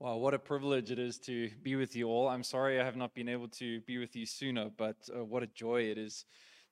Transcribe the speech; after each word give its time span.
Wow, 0.00 0.18
what 0.18 0.32
a 0.32 0.38
privilege 0.38 0.92
it 0.92 1.00
is 1.00 1.18
to 1.18 1.50
be 1.60 1.74
with 1.74 1.96
you 1.96 2.06
all. 2.06 2.28
I'm 2.28 2.44
sorry 2.44 2.80
I 2.80 2.84
have 2.84 2.94
not 2.94 3.16
been 3.16 3.28
able 3.28 3.48
to 3.48 3.80
be 3.80 3.98
with 3.98 4.14
you 4.14 4.26
sooner, 4.26 4.70
but 4.76 4.94
uh, 5.12 5.24
what 5.24 5.42
a 5.42 5.48
joy 5.48 5.90
it 5.90 5.98
is 5.98 6.24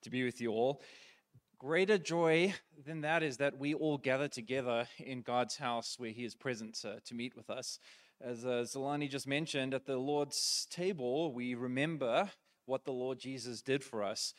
to 0.03 0.11
be 0.11 0.25
with 0.25 0.41
you 0.41 0.53
all. 0.53 0.81
Greater 1.59 1.99
joy 1.99 2.55
than 2.85 3.01
that 3.01 3.25
is 3.25 3.39
that 3.39 3.59
we 3.59 3.75
all 3.75 3.99
gather 3.99 4.29
together 4.29 4.87
in 5.01 5.23
God's 5.23 5.57
house 5.57 5.97
where 5.99 6.11
He 6.11 6.25
is 6.25 6.37
present 6.37 6.79
uh, 6.85 7.01
to 7.05 7.15
meet 7.17 7.35
with 7.35 7.51
us. 7.51 7.81
As 8.21 8.45
uh, 8.45 8.65
Zolani 8.65 9.11
just 9.11 9.27
mentioned, 9.27 9.75
at 9.75 9.87
the 9.87 9.97
Lord's 9.97 10.69
table, 10.71 11.33
we 11.33 11.57
remember 11.57 12.31
what 12.67 12.85
the 12.85 12.93
Lord 12.93 13.19
Jesus 13.19 13.61
did 13.61 13.83
for 13.83 14.05
us. 14.05 14.35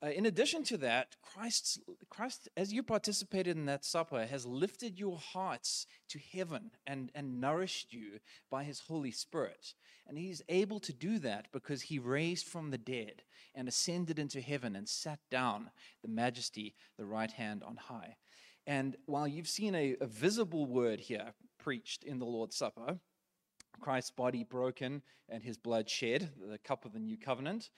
Uh, 0.00 0.10
in 0.10 0.26
addition 0.26 0.62
to 0.62 0.76
that, 0.76 1.16
Christ's, 1.22 1.80
Christ, 2.08 2.48
as 2.56 2.72
you 2.72 2.84
participated 2.84 3.56
in 3.56 3.66
that 3.66 3.84
supper, 3.84 4.26
has 4.26 4.46
lifted 4.46 4.98
your 4.98 5.18
hearts 5.18 5.86
to 6.10 6.20
heaven 6.32 6.70
and, 6.86 7.10
and 7.16 7.40
nourished 7.40 7.92
you 7.92 8.20
by 8.48 8.62
his 8.62 8.80
Holy 8.80 9.10
Spirit. 9.10 9.74
And 10.06 10.16
he's 10.16 10.40
able 10.48 10.78
to 10.80 10.92
do 10.92 11.18
that 11.18 11.46
because 11.52 11.82
he 11.82 11.98
raised 11.98 12.46
from 12.46 12.70
the 12.70 12.78
dead 12.78 13.22
and 13.54 13.66
ascended 13.66 14.20
into 14.20 14.40
heaven 14.40 14.76
and 14.76 14.88
sat 14.88 15.18
down 15.30 15.70
the 16.02 16.08
majesty, 16.08 16.76
the 16.96 17.04
right 17.04 17.32
hand 17.32 17.64
on 17.64 17.76
high. 17.76 18.16
And 18.66 18.96
while 19.06 19.26
you've 19.26 19.48
seen 19.48 19.74
a, 19.74 19.96
a 20.00 20.06
visible 20.06 20.66
word 20.66 21.00
here 21.00 21.34
preached 21.58 22.04
in 22.04 22.20
the 22.20 22.26
Lord's 22.26 22.56
Supper, 22.56 23.00
Christ's 23.80 24.12
body 24.12 24.44
broken 24.44 25.02
and 25.28 25.42
his 25.42 25.58
blood 25.58 25.90
shed, 25.90 26.30
the 26.40 26.58
cup 26.58 26.84
of 26.84 26.92
the 26.92 26.98
new 26.98 27.18
covenant, 27.18 27.70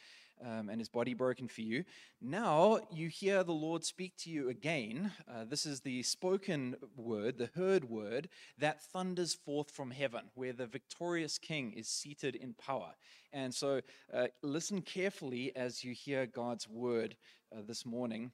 um, 0.44 0.68
and 0.68 0.80
his 0.80 0.88
body 0.88 1.14
broken 1.14 1.48
for 1.48 1.60
you. 1.60 1.84
Now 2.20 2.80
you 2.92 3.08
hear 3.08 3.42
the 3.42 3.52
Lord 3.52 3.84
speak 3.84 4.16
to 4.18 4.30
you 4.30 4.48
again. 4.48 5.12
Uh, 5.28 5.44
this 5.44 5.66
is 5.66 5.80
the 5.80 6.02
spoken 6.02 6.76
word, 6.96 7.38
the 7.38 7.50
heard 7.54 7.84
word 7.84 8.28
that 8.58 8.82
thunders 8.82 9.34
forth 9.34 9.70
from 9.70 9.90
heaven, 9.90 10.30
where 10.34 10.52
the 10.52 10.66
victorious 10.66 11.38
king 11.38 11.72
is 11.72 11.88
seated 11.88 12.34
in 12.36 12.54
power. 12.54 12.94
And 13.32 13.54
so 13.54 13.80
uh, 14.12 14.28
listen 14.42 14.82
carefully 14.82 15.54
as 15.54 15.84
you 15.84 15.92
hear 15.92 16.26
God's 16.26 16.68
word 16.68 17.16
uh, 17.52 17.60
this 17.66 17.86
morning. 17.86 18.32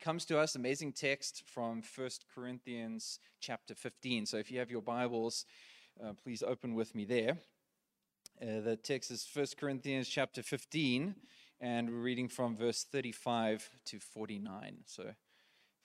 Comes 0.00 0.24
to 0.26 0.38
us 0.38 0.54
amazing 0.54 0.92
text 0.92 1.44
from 1.46 1.80
First 1.80 2.26
Corinthians 2.34 3.20
chapter 3.40 3.74
15. 3.74 4.26
So 4.26 4.38
if 4.38 4.50
you 4.50 4.58
have 4.58 4.70
your 4.70 4.82
Bibles, 4.82 5.46
uh, 6.02 6.12
please 6.22 6.42
open 6.42 6.74
with 6.74 6.94
me 6.94 7.04
there. 7.04 7.38
Uh, 8.42 8.60
the 8.60 8.76
text 8.76 9.12
is 9.12 9.26
1 9.32 9.46
Corinthians 9.58 10.08
chapter 10.08 10.42
15, 10.42 11.14
and 11.60 11.88
we're 11.88 12.00
reading 12.00 12.28
from 12.28 12.56
verse 12.56 12.82
35 12.82 13.70
to 13.84 14.00
49. 14.00 14.78
So 14.86 15.04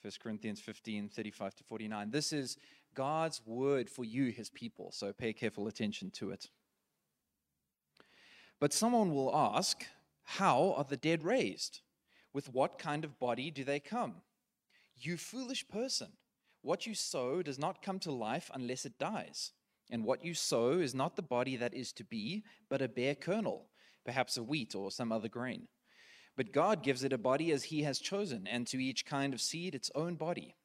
1 0.02 0.14
Corinthians 0.22 0.59
15, 0.59 1.09
35 1.09 1.56
to 1.56 1.64
49. 1.64 2.09
This 2.09 2.33
is 2.33 2.58
God's 2.95 3.41
word 3.45 3.88
for 3.88 4.03
you, 4.03 4.31
his 4.31 4.50
people, 4.50 4.91
so 4.91 5.14
pay 5.14 5.31
careful 5.31 5.67
attention 5.67 6.09
to 6.11 6.31
it. 6.31 6.50
But 8.59 8.73
someone 8.73 9.13
will 9.13 9.34
ask, 9.34 9.86
How 10.23 10.73
are 10.75 10.86
the 10.86 10.97
dead 10.97 11.23
raised? 11.23 11.81
With 12.34 12.52
what 12.52 12.80
kind 12.80 13.06
of 13.06 13.19
body 13.19 13.52
do 13.52 13.63
they 13.63 13.80
come? 13.80 14.16
You 14.97 15.17
foolish 15.17 15.67
person, 15.67 16.13
what 16.63 16.88
you 16.88 16.95
sow 16.95 17.44
does 17.44 17.59
not 17.59 17.84
come 17.84 18.00
to 18.00 18.11
life 18.11 18.50
unless 18.53 18.86
it 18.86 18.97
dies. 18.97 19.52
And 19.90 20.04
what 20.04 20.23
you 20.23 20.34
sow 20.34 20.73
is 20.73 20.94
not 20.94 21.16
the 21.16 21.22
body 21.22 21.56
that 21.56 21.73
is 21.73 21.92
to 21.94 22.04
be, 22.04 22.44
but 22.70 22.82
a 22.82 22.88
bare 22.88 23.16
kernel, 23.16 23.68
perhaps 24.06 24.38
a 24.38 24.44
wheat 24.44 24.76
or 24.76 24.92
some 24.92 25.12
other 25.12 25.30
grain. 25.30 25.68
But 26.38 26.54
God 26.54 26.84
gives 26.84 27.04
it 27.04 27.12
a 27.12 27.18
body 27.18 27.52
as 27.52 27.66
He 27.66 27.84
has 27.84 28.00
chosen, 28.00 28.48
and 28.48 28.68
to 28.68 28.78
each 28.78 29.06
kind 29.06 29.34
of 29.34 29.42
seed 29.42 29.76
its 29.76 29.92
own 29.96 30.16
body. 30.16 30.56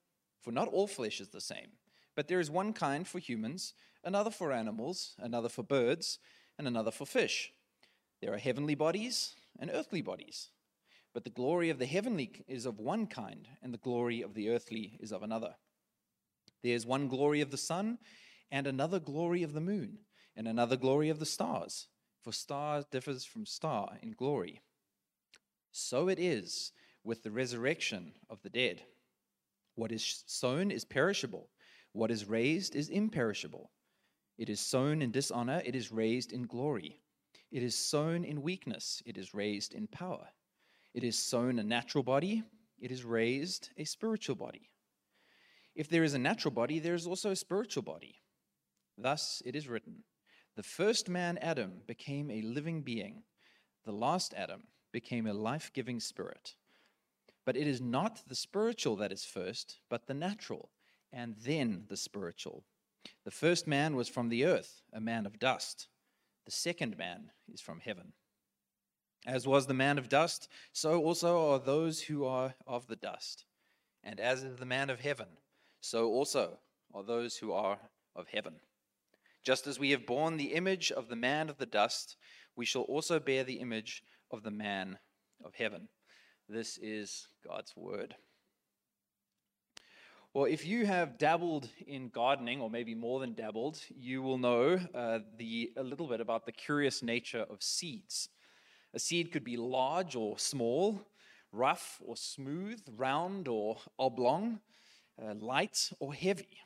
For 0.43 0.53
not 0.53 0.69
all 0.69 0.87
flesh 0.87 1.21
is 1.21 1.29
the 1.29 1.41
same, 1.41 1.73
but 2.15 2.29
there 2.29 2.41
is 2.41 2.51
one 2.51 2.75
kind 2.75 3.09
for 3.09 3.19
humans, 3.19 3.73
another 4.05 4.31
for 4.31 4.53
animals, 4.53 5.15
another 5.19 5.49
for 5.49 5.63
birds, 5.63 6.19
and 6.59 6.69
another 6.69 6.91
for 6.91 7.07
fish. 7.07 7.53
There 8.21 8.33
are 8.33 8.39
heavenly 8.39 8.75
bodies 8.75 9.35
and 9.59 9.71
earthly 9.73 10.03
bodies. 10.03 10.51
But 11.13 11.25
the 11.25 11.31
glory 11.31 11.71
of 11.71 11.79
the 11.79 11.87
heavenly 11.87 12.45
is 12.49 12.67
of 12.67 12.79
one 12.79 13.07
kind, 13.07 13.49
and 13.63 13.73
the 13.73 13.79
glory 13.79 14.21
of 14.21 14.35
the 14.35 14.51
earthly 14.51 14.99
is 15.01 15.13
of 15.13 15.23
another. 15.23 15.55
There 16.63 16.75
is 16.75 16.87
one 16.87 17.09
glory 17.09 17.41
of 17.41 17.51
the 17.51 17.57
sun 17.57 17.99
and 18.55 18.69
another 18.69 19.01
glory 19.01 19.43
of 19.43 19.53
the 19.53 19.61
moon, 19.61 19.99
and 20.37 20.47
another 20.47 20.77
glory 20.77 21.09
of 21.09 21.19
the 21.19 21.27
stars, 21.27 21.89
for 22.23 22.33
star 22.33 22.85
differs 22.89 23.25
from 23.25 23.45
star 23.45 23.99
in 24.01 24.13
glory. 24.13 24.61
So 25.73 26.07
it 26.07 26.21
is 26.21 26.71
with 27.03 27.25
the 27.25 27.33
resurrection 27.33 28.13
of 28.31 28.41
the 28.43 28.49
dead. 28.49 28.83
What 29.75 29.91
is 29.91 30.23
sown 30.29 30.71
is 30.71 30.85
perishable, 30.85 31.49
what 31.91 32.13
is 32.13 32.27
raised 32.27 32.77
is 32.77 32.91
imperishable. 32.91 33.73
It 34.39 34.49
is 34.49 34.61
sown 34.61 35.03
in 35.03 35.11
dishonor, 35.11 35.61
it 35.65 35.75
is 35.75 35.91
raised 35.91 36.33
in 36.33 36.47
glory. 36.47 37.01
It 37.51 37.65
is 37.65 37.75
sown 37.75 38.23
in 38.23 38.41
weakness, 38.41 39.03
it 39.05 39.19
is 39.19 39.35
raised 39.35 39.75
in 39.75 39.89
power. 39.89 40.29
It 40.95 41.03
is 41.03 41.19
sown 41.19 41.59
a 41.59 41.65
natural 41.65 42.05
body, 42.05 42.45
it 42.81 42.93
is 42.93 43.05
raised 43.05 43.71
a 43.77 43.85
spiritual 43.85 44.37
body. 44.37 44.71
If 45.75 45.89
there 45.89 46.05
is 46.05 46.15
a 46.15 46.21
natural 46.21 46.55
body, 46.55 46.79
there 46.79 46.95
is 46.95 47.09
also 47.09 47.33
a 47.33 47.37
spiritual 47.37 47.83
body. 47.83 48.21
Thus 48.97 49.43
it 49.45 49.57
is 49.57 49.69
written 49.69 50.05
The 50.57 50.63
first 50.63 51.09
man, 51.09 51.39
Adam, 51.39 51.83
became 51.87 52.31
a 52.31 52.43
living 52.43 52.83
being, 52.83 53.25
the 53.85 53.93
last 53.93 54.35
Adam 54.35 54.65
became 54.93 55.27
a 55.27 55.35
life 55.35 55.73
giving 55.73 56.01
spirit. 56.01 56.55
But 57.45 57.57
it 57.57 57.67
is 57.67 57.81
not 57.81 58.23
the 58.27 58.35
spiritual 58.35 58.97
that 58.97 59.13
is 59.13 59.25
first, 59.25 59.81
but 59.91 60.07
the 60.07 60.15
natural, 60.15 60.71
and 61.13 61.35
then 61.45 61.85
the 61.89 61.97
spiritual. 61.97 62.65
The 63.25 63.31
first 63.31 63.67
man 63.67 63.97
was 63.97 64.09
from 64.09 64.29
the 64.29 64.45
earth, 64.45 64.83
a 64.93 65.01
man 65.01 65.27
of 65.27 65.39
dust. 65.39 65.89
The 66.47 66.51
second 66.51 66.97
man 66.97 67.31
is 67.53 67.61
from 67.61 67.81
heaven. 67.81 68.13
As 69.27 69.47
was 69.47 69.67
the 69.67 69.75
man 69.75 69.99
of 69.99 70.09
dust, 70.09 70.49
so 70.73 71.03
also 71.03 71.53
are 71.53 71.59
those 71.59 72.03
who 72.03 72.25
are 72.25 72.55
of 72.67 72.87
the 72.87 72.97
dust. 72.97 73.45
And 74.03 74.21
as 74.21 74.43
is 74.43 74.57
the 74.57 74.67
man 74.67 74.91
of 74.91 75.01
heaven, 75.01 75.29
so 75.81 76.09
also 76.09 76.59
are 76.95 77.03
those 77.03 77.37
who 77.39 77.53
are 77.53 77.79
of 78.15 78.29
heaven. 78.29 78.55
Just 79.45 79.67
as 79.67 79.79
we 79.79 79.91
have 79.91 80.07
borne 80.07 80.39
the 80.39 80.55
image 80.55 80.91
of 80.91 81.09
the 81.09 81.17
man 81.17 81.51
of 81.51 81.59
the 81.59 81.67
dust, 81.67 82.17
we 82.57 82.65
shall 82.65 82.83
also 82.83 83.21
bear 83.21 83.45
the 83.45 83.61
image 83.61 84.03
of 84.31 84.43
the 84.43 84.51
man 84.51 84.99
of 85.45 85.55
heaven. 85.55 85.89
This 86.49 86.79
is 86.79 87.29
God's 87.47 87.77
word. 87.77 88.15
Well, 90.33 90.47
if 90.47 90.67
you 90.67 90.87
have 90.87 91.19
dabbled 91.19 91.69
in 91.87 92.09
gardening, 92.09 92.63
or 92.63 92.71
maybe 92.71 92.95
more 92.95 93.21
than 93.21 93.35
dabbled, 93.35 93.81
you 93.95 94.23
will 94.23 94.39
know 94.39 94.81
uh, 94.95 95.19
the, 95.37 95.73
a 95.77 95.83
little 95.83 96.09
bit 96.09 96.21
about 96.23 96.47
the 96.47 96.53
curious 96.53 97.03
nature 97.03 97.45
of 97.49 97.63
seeds. 97.63 98.31
A 98.95 98.99
seed 98.99 99.31
could 99.31 99.45
be 99.45 99.59
large 99.59 100.17
or 100.17 100.39
small, 100.39 101.03
rough 101.53 102.01
or 102.03 102.17
smooth, 102.17 102.81
round 102.97 103.47
or 103.47 103.77
oblong, 103.99 104.61
uh, 105.23 105.35
light 105.35 105.91
or 106.01 106.15
heavy. 106.15 106.59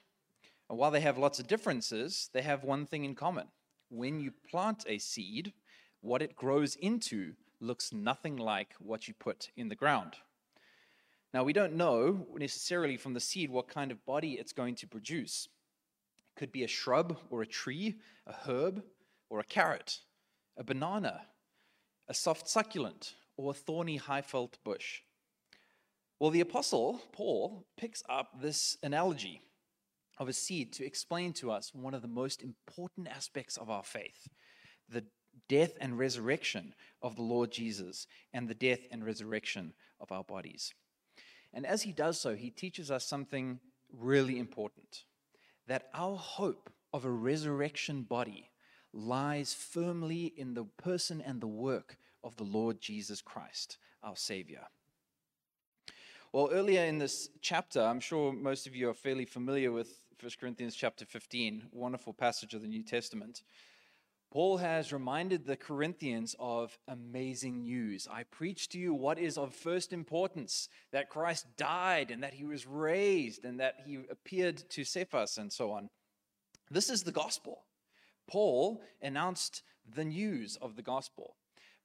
And 0.68 0.78
while 0.78 0.90
they 0.90 1.00
have 1.00 1.18
lots 1.18 1.38
of 1.38 1.46
differences, 1.46 2.28
they 2.32 2.42
have 2.42 2.62
one 2.64 2.86
thing 2.86 3.04
in 3.04 3.14
common. 3.14 3.48
When 3.88 4.20
you 4.20 4.32
plant 4.50 4.84
a 4.86 4.98
seed, 4.98 5.52
what 6.00 6.22
it 6.22 6.36
grows 6.36 6.76
into 6.76 7.34
looks 7.60 7.92
nothing 7.92 8.36
like 8.36 8.74
what 8.78 9.08
you 9.08 9.14
put 9.14 9.50
in 9.56 9.68
the 9.68 9.74
ground. 9.74 10.14
Now, 11.32 11.44
we 11.44 11.52
don't 11.52 11.74
know 11.74 12.26
necessarily 12.36 12.96
from 12.96 13.14
the 13.14 13.20
seed 13.20 13.50
what 13.50 13.68
kind 13.68 13.90
of 13.90 14.04
body 14.06 14.32
it's 14.32 14.52
going 14.52 14.74
to 14.76 14.86
produce. 14.86 15.48
It 16.18 16.38
could 16.38 16.52
be 16.52 16.64
a 16.64 16.68
shrub 16.68 17.18
or 17.30 17.42
a 17.42 17.46
tree, 17.46 17.96
a 18.26 18.32
herb 18.32 18.82
or 19.28 19.40
a 19.40 19.44
carrot, 19.44 20.00
a 20.56 20.64
banana, 20.64 21.22
a 22.08 22.14
soft 22.14 22.48
succulent, 22.48 23.14
or 23.36 23.50
a 23.50 23.54
thorny 23.54 23.96
high 23.96 24.22
felt 24.22 24.58
bush. 24.64 25.00
Well, 26.18 26.30
the 26.30 26.40
apostle 26.40 27.00
Paul 27.12 27.66
picks 27.76 28.02
up 28.08 28.40
this 28.40 28.76
analogy 28.82 29.42
of 30.18 30.28
a 30.28 30.32
seed 30.32 30.72
to 30.74 30.84
explain 30.84 31.32
to 31.32 31.50
us 31.50 31.72
one 31.74 31.94
of 31.94 32.02
the 32.02 32.08
most 32.08 32.42
important 32.42 33.08
aspects 33.08 33.56
of 33.56 33.70
our 33.70 33.84
faith 33.84 34.28
the 34.90 35.04
death 35.48 35.72
and 35.80 35.98
resurrection 35.98 36.74
of 37.02 37.16
the 37.16 37.22
Lord 37.22 37.52
Jesus 37.52 38.06
and 38.32 38.48
the 38.48 38.54
death 38.54 38.80
and 38.90 39.04
resurrection 39.04 39.74
of 40.00 40.10
our 40.10 40.24
bodies. 40.24 40.72
And 41.52 41.66
as 41.66 41.82
he 41.82 41.92
does 41.92 42.20
so, 42.20 42.34
he 42.34 42.50
teaches 42.50 42.90
us 42.90 43.06
something 43.06 43.60
really 43.92 44.38
important 44.38 45.04
that 45.66 45.88
our 45.94 46.16
hope 46.16 46.70
of 46.92 47.04
a 47.04 47.10
resurrection 47.10 48.02
body 48.02 48.50
lies 48.92 49.52
firmly 49.52 50.32
in 50.36 50.54
the 50.54 50.64
person 50.64 51.20
and 51.20 51.40
the 51.40 51.46
work 51.46 51.98
of 52.24 52.36
the 52.36 52.44
Lord 52.44 52.80
Jesus 52.80 53.20
Christ, 53.20 53.76
our 54.02 54.16
Savior. 54.16 54.64
Well, 56.32 56.50
earlier 56.52 56.84
in 56.84 56.98
this 56.98 57.30
chapter, 57.40 57.80
I'm 57.80 58.00
sure 58.00 58.32
most 58.32 58.66
of 58.66 58.74
you 58.74 58.88
are 58.90 58.94
fairly 58.94 59.24
familiar 59.24 59.72
with 59.72 60.04
1 60.20 60.32
Corinthians 60.40 60.74
chapter 60.74 61.04
15, 61.04 61.68
wonderful 61.70 62.12
passage 62.12 62.52
of 62.52 62.60
the 62.60 62.66
New 62.66 62.82
Testament. 62.82 63.42
Paul 64.32 64.56
has 64.56 64.92
reminded 64.92 65.46
the 65.46 65.56
Corinthians 65.56 66.34
of 66.40 66.76
amazing 66.88 67.62
news. 67.62 68.08
I 68.10 68.24
preach 68.24 68.68
to 68.70 68.80
you 68.80 68.94
what 68.94 69.20
is 69.20 69.38
of 69.38 69.54
first 69.54 69.92
importance 69.92 70.68
that 70.90 71.08
Christ 71.08 71.46
died 71.56 72.10
and 72.10 72.24
that 72.24 72.34
he 72.34 72.44
was 72.44 72.66
raised 72.66 73.44
and 73.44 73.60
that 73.60 73.76
he 73.86 74.00
appeared 74.10 74.68
to 74.70 74.82
Cephas 74.82 75.38
and 75.38 75.52
so 75.52 75.70
on. 75.70 75.88
This 76.68 76.90
is 76.90 77.04
the 77.04 77.12
gospel. 77.12 77.62
Paul 78.26 78.82
announced 79.00 79.62
the 79.88 80.04
news 80.04 80.56
of 80.60 80.74
the 80.74 80.82
gospel. 80.82 81.36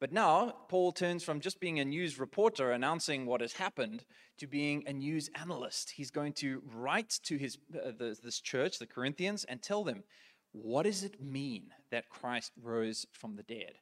But 0.04 0.12
now, 0.12 0.54
Paul 0.68 0.92
turns 0.92 1.24
from 1.24 1.40
just 1.40 1.62
being 1.62 1.80
a 1.80 1.86
news 1.86 2.20
reporter 2.20 2.72
announcing 2.74 3.26
what 3.26 3.40
has 3.40 3.54
happened 3.54 4.04
to 4.38 4.48
being 4.48 4.84
a 4.86 4.92
news 4.92 5.30
analyst. 5.34 5.92
He's 5.92 6.12
going 6.12 6.34
to 6.34 6.62
write 6.76 7.22
to 7.24 7.38
his, 7.38 7.58
uh, 7.74 7.92
the, 7.98 8.18
this 8.22 8.42
church, 8.42 8.80
the 8.80 8.86
Corinthians, 8.86 9.46
and 9.46 9.62
tell 9.62 9.86
them, 9.86 10.04
what 10.52 10.84
does 10.84 11.06
it 11.06 11.22
mean 11.22 11.68
that 11.90 12.10
Christ 12.10 12.52
rose 12.62 13.06
from 13.14 13.38
the 13.38 13.44
dead? 13.44 13.76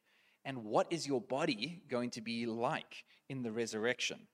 And 0.46 0.64
what 0.64 0.86
is 0.92 1.08
your 1.08 1.22
body 1.22 1.82
going 1.90 2.12
to 2.12 2.22
be 2.22 2.46
like 2.46 3.04
in 3.28 3.42
the 3.42 3.52
resurrection? 3.52 4.28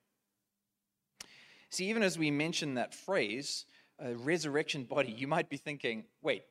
See, 1.70 1.86
even 1.86 2.02
as 2.02 2.18
we 2.18 2.30
mention 2.30 2.74
that 2.74 2.94
phrase, 2.94 3.64
a 3.98 4.14
resurrection 4.14 4.84
body, 4.84 5.10
you 5.10 5.26
might 5.26 5.48
be 5.48 5.56
thinking, 5.56 6.04
wait, 6.20 6.42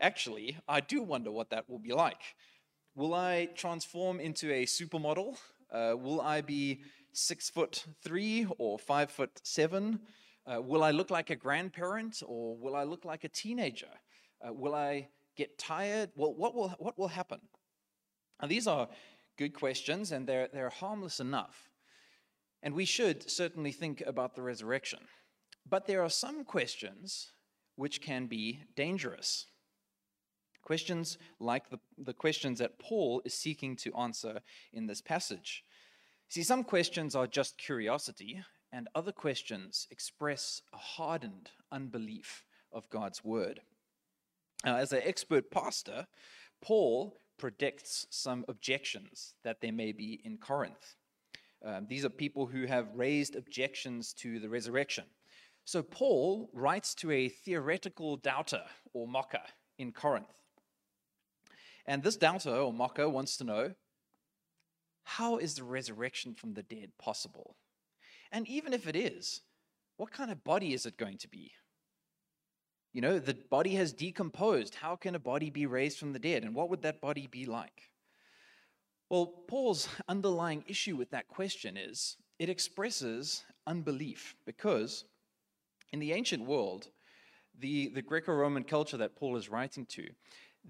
actually, 0.00 0.56
I 0.66 0.80
do 0.80 1.02
wonder 1.02 1.30
what 1.30 1.50
that 1.50 1.68
will 1.68 1.78
be 1.78 1.92
like. 1.92 2.22
Will 2.98 3.14
I 3.14 3.46
transform 3.54 4.18
into 4.18 4.52
a 4.52 4.66
supermodel? 4.66 5.36
Uh, 5.70 5.94
will 5.96 6.20
I 6.20 6.40
be 6.40 6.80
six 7.12 7.48
foot 7.48 7.84
three 8.02 8.44
or 8.58 8.76
five 8.76 9.08
foot 9.08 9.30
seven? 9.44 10.00
Uh, 10.44 10.60
will 10.60 10.82
I 10.82 10.90
look 10.90 11.08
like 11.08 11.30
a 11.30 11.36
grandparent 11.36 12.24
or 12.26 12.56
will 12.56 12.74
I 12.74 12.82
look 12.82 13.04
like 13.04 13.22
a 13.22 13.28
teenager? 13.28 13.86
Uh, 14.44 14.52
will 14.52 14.74
I 14.74 15.10
get 15.36 15.58
tired? 15.58 16.10
Well, 16.16 16.34
what 16.34 16.56
will, 16.56 16.70
what 16.80 16.98
will 16.98 17.06
happen? 17.06 17.38
Now, 18.42 18.48
these 18.48 18.66
are 18.66 18.88
good 19.36 19.54
questions 19.54 20.10
and 20.10 20.26
they're, 20.26 20.48
they're 20.52 20.68
harmless 20.68 21.20
enough. 21.20 21.70
And 22.64 22.74
we 22.74 22.84
should 22.84 23.30
certainly 23.30 23.70
think 23.70 24.02
about 24.08 24.34
the 24.34 24.42
resurrection. 24.42 25.02
But 25.64 25.86
there 25.86 26.02
are 26.02 26.10
some 26.10 26.42
questions 26.42 27.30
which 27.76 28.00
can 28.00 28.26
be 28.26 28.64
dangerous. 28.74 29.46
Questions 30.62 31.18
like 31.40 31.70
the, 31.70 31.78
the 31.96 32.12
questions 32.12 32.58
that 32.58 32.78
Paul 32.78 33.22
is 33.24 33.34
seeking 33.34 33.76
to 33.76 33.94
answer 33.94 34.40
in 34.72 34.86
this 34.86 35.00
passage. 35.00 35.64
See, 36.28 36.42
some 36.42 36.62
questions 36.62 37.14
are 37.14 37.26
just 37.26 37.56
curiosity, 37.56 38.42
and 38.70 38.88
other 38.94 39.12
questions 39.12 39.86
express 39.90 40.60
a 40.74 40.76
hardened 40.76 41.50
unbelief 41.72 42.44
of 42.70 42.90
God's 42.90 43.24
word. 43.24 43.60
Now, 44.64 44.76
as 44.76 44.92
an 44.92 45.00
expert 45.04 45.50
pastor, 45.50 46.06
Paul 46.60 47.16
predicts 47.38 48.06
some 48.10 48.44
objections 48.48 49.34
that 49.44 49.60
there 49.60 49.72
may 49.72 49.92
be 49.92 50.20
in 50.24 50.36
Corinth. 50.36 50.96
Um, 51.64 51.86
these 51.88 52.04
are 52.04 52.10
people 52.10 52.46
who 52.46 52.66
have 52.66 52.94
raised 52.94 53.36
objections 53.36 54.12
to 54.14 54.38
the 54.38 54.48
resurrection. 54.48 55.04
So 55.64 55.82
Paul 55.82 56.50
writes 56.52 56.94
to 56.96 57.10
a 57.10 57.28
theoretical 57.28 58.16
doubter 58.16 58.62
or 58.92 59.06
mocker 59.06 59.42
in 59.78 59.92
Corinth. 59.92 60.26
And 61.88 62.02
this 62.02 62.16
doubter 62.16 62.54
or 62.54 62.70
mocker 62.70 63.08
wants 63.08 63.38
to 63.38 63.44
know 63.44 63.72
how 65.04 65.38
is 65.38 65.54
the 65.54 65.64
resurrection 65.64 66.34
from 66.34 66.52
the 66.52 66.62
dead 66.62 66.90
possible? 66.98 67.56
And 68.30 68.46
even 68.46 68.74
if 68.74 68.86
it 68.86 68.94
is, 68.94 69.40
what 69.96 70.12
kind 70.12 70.30
of 70.30 70.44
body 70.44 70.74
is 70.74 70.84
it 70.84 70.98
going 70.98 71.16
to 71.16 71.28
be? 71.28 71.52
You 72.92 73.00
know, 73.00 73.18
the 73.18 73.38
body 73.50 73.74
has 73.76 73.94
decomposed. 73.94 74.74
How 74.74 74.96
can 74.96 75.14
a 75.14 75.18
body 75.18 75.48
be 75.48 75.64
raised 75.64 75.98
from 75.98 76.12
the 76.12 76.18
dead? 76.18 76.42
And 76.42 76.54
what 76.54 76.68
would 76.68 76.82
that 76.82 77.00
body 77.00 77.26
be 77.26 77.46
like? 77.46 77.90
Well, 79.08 79.26
Paul's 79.48 79.88
underlying 80.08 80.64
issue 80.68 80.94
with 80.94 81.10
that 81.12 81.28
question 81.28 81.78
is 81.78 82.18
it 82.38 82.50
expresses 82.50 83.44
unbelief 83.66 84.36
because 84.44 85.06
in 85.90 86.00
the 86.00 86.12
ancient 86.12 86.44
world, 86.44 86.88
the, 87.58 87.88
the 87.88 88.02
Greco 88.02 88.34
Roman 88.34 88.64
culture 88.64 88.98
that 88.98 89.16
Paul 89.16 89.36
is 89.36 89.48
writing 89.48 89.86
to, 89.86 90.06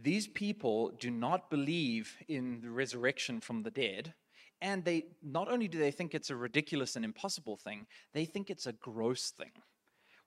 these 0.01 0.27
people 0.27 0.93
do 0.99 1.11
not 1.11 1.51
believe 1.51 2.17
in 2.29 2.61
the 2.61 2.71
resurrection 2.71 3.41
from 3.41 3.63
the 3.63 3.71
dead. 3.71 4.15
And 4.61 4.85
they 4.85 5.07
not 5.23 5.49
only 5.49 5.69
do 5.69 5.79
they 5.79 5.91
think 5.91 6.15
it's 6.15 6.31
a 6.31 6.37
ridiculous 6.37 6.97
and 6.97 7.05
impossible 7.05 7.57
thing, 7.57 7.87
they 8.13 8.25
think 8.25 8.51
it's 8.51 8.67
a 8.67 8.73
gross 8.73 9.31
thing. 9.31 9.53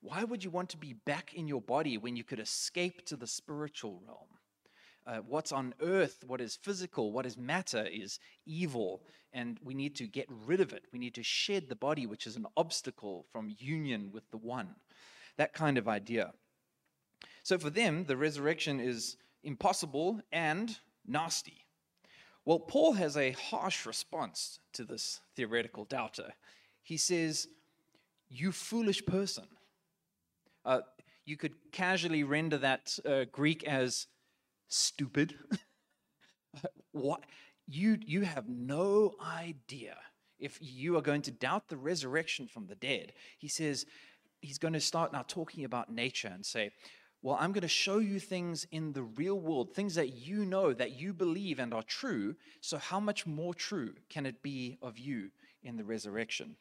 Why 0.02 0.24
would 0.24 0.44
you 0.44 0.50
want 0.50 0.70
to 0.70 0.78
be 0.78 0.94
back 0.94 1.34
in 1.34 1.48
your 1.48 1.62
body 1.62 1.98
when 1.98 2.16
you 2.16 2.24
could 2.24 2.40
escape 2.40 3.06
to 3.06 3.16
the 3.16 3.28
spiritual 3.28 4.02
realm? 4.06 4.28
Uh, 5.06 5.22
what's 5.28 5.52
on 5.52 5.74
earth, 5.82 6.24
what 6.26 6.42
is 6.42 6.56
physical, 6.56 7.12
what 7.12 7.26
is 7.26 7.38
matter, 7.38 7.88
is 7.92 8.20
evil, 8.46 9.02
and 9.34 9.60
we 9.64 9.74
need 9.74 9.96
to 9.96 10.08
get 10.08 10.28
rid 10.30 10.62
of 10.62 10.74
it. 10.74 10.86
We 10.94 11.00
need 11.00 11.16
to 11.16 11.24
shed 11.24 11.70
the 11.70 11.76
body, 11.76 12.06
which 12.06 12.28
is 12.28 12.36
an 12.36 12.46
obstacle 12.56 13.26
from 13.32 13.56
union 13.58 14.12
with 14.12 14.30
the 14.32 14.38
one. 14.38 14.76
That 15.38 15.54
kind 15.54 15.78
of 15.78 15.88
idea. 15.88 16.34
So 17.44 17.58
for 17.58 17.70
them, 17.70 18.06
the 18.06 18.18
resurrection 18.18 18.80
is 18.80 19.18
impossible, 19.44 20.22
and 20.32 20.78
nasty. 21.06 21.66
Well, 22.46 22.60
Paul 22.60 22.94
has 22.94 23.18
a 23.18 23.32
harsh 23.32 23.86
response 23.86 24.60
to 24.74 24.84
this 24.84 25.20
theoretical 25.36 25.86
doubter. 25.86 26.34
He 26.82 26.98
says, 26.98 27.48
You 28.30 28.52
foolish 28.52 29.06
person. 29.06 29.46
Uh, 30.66 30.82
you 31.26 31.38
could 31.38 31.54
casually 31.72 32.24
render 32.24 32.58
that 32.58 32.98
uh, 33.06 33.26
Greek 33.32 33.64
as 33.64 34.08
stupid. 34.68 35.36
what? 36.92 37.24
You, 37.68 37.98
you 38.06 38.22
have 38.22 38.50
no 38.50 39.14
idea 39.24 39.96
if 40.40 40.58
you 40.60 40.98
are 40.98 41.02
going 41.02 41.22
to 41.22 41.32
doubt 41.32 41.70
the 41.70 41.78
resurrection 41.78 42.48
from 42.48 42.66
the 42.66 42.76
dead. 42.76 43.14
He 43.38 43.48
says, 43.48 43.86
he's 44.42 44.58
going 44.58 44.74
to 44.74 44.82
start 44.82 45.14
now 45.14 45.24
talking 45.28 45.64
about 45.64 45.94
nature 45.94 46.32
and 46.34 46.46
say, 46.46 46.72
well, 47.22 47.38
I'm 47.40 47.52
going 47.52 47.62
to 47.62 47.68
show 47.68 48.00
you 48.00 48.20
things 48.20 48.66
in 48.72 48.94
the 48.94 49.04
real 49.04 49.40
world, 49.40 49.76
things 49.76 49.96
that 49.96 50.14
you 50.14 50.44
know, 50.44 50.74
that 50.74 51.00
you 51.00 51.14
believe 51.14 51.60
and 51.60 51.74
are 51.74 51.84
true. 51.84 52.36
So, 52.62 52.78
how 52.78 53.00
much 53.00 53.28
more 53.28 53.54
true 53.54 53.94
can 54.10 54.26
it 54.26 54.42
be 54.42 54.78
of 54.82 54.98
you 54.98 55.30
in 55.62 55.78
the 55.78 55.84
resurrection? 55.84 56.56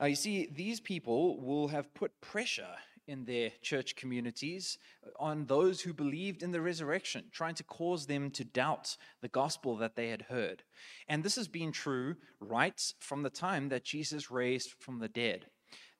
Uh, 0.00 0.06
you 0.06 0.14
see, 0.14 0.48
these 0.50 0.80
people 0.80 1.38
will 1.40 1.68
have 1.68 1.92
put 1.92 2.20
pressure 2.22 2.76
in 3.06 3.24
their 3.24 3.50
church 3.60 3.96
communities 3.96 4.78
on 5.18 5.44
those 5.44 5.82
who 5.82 5.92
believed 5.92 6.42
in 6.42 6.52
the 6.52 6.60
resurrection, 6.60 7.24
trying 7.32 7.56
to 7.56 7.64
cause 7.64 8.06
them 8.06 8.30
to 8.30 8.44
doubt 8.44 8.96
the 9.20 9.28
gospel 9.28 9.76
that 9.76 9.96
they 9.96 10.08
had 10.08 10.22
heard. 10.22 10.62
And 11.08 11.22
this 11.22 11.36
has 11.36 11.48
been 11.48 11.72
true 11.72 12.16
right 12.38 12.80
from 12.98 13.22
the 13.22 13.30
time 13.30 13.68
that 13.70 13.84
Jesus 13.84 14.30
raised 14.30 14.70
from 14.78 15.00
the 15.00 15.08
dead 15.08 15.46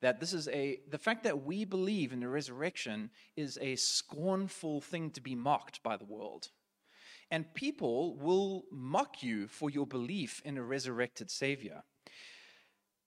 that 0.01 0.21
this 0.21 0.33
is 0.33 0.49
a 0.49 0.81
the 0.91 0.99
fact 0.99 1.25
that 1.25 1.45
we 1.45 1.65
believe 1.65 2.13
in 2.13 2.21
the 2.21 2.29
resurrection 2.29 3.11
is 3.37 3.59
a 3.61 3.77
scornful 3.77 4.81
thing 4.81 5.11
to 5.11 5.21
be 5.21 5.35
mocked 5.35 5.83
by 5.83 5.97
the 5.97 6.05
world. 6.05 6.49
And 7.31 7.55
people 7.55 8.17
will 8.17 8.65
mock 8.73 9.23
you 9.23 9.47
for 9.47 9.71
your 9.71 9.87
belief 9.87 10.43
in 10.45 10.59
a 10.59 10.65
resurrected 10.65 11.31
savior. 11.31 11.85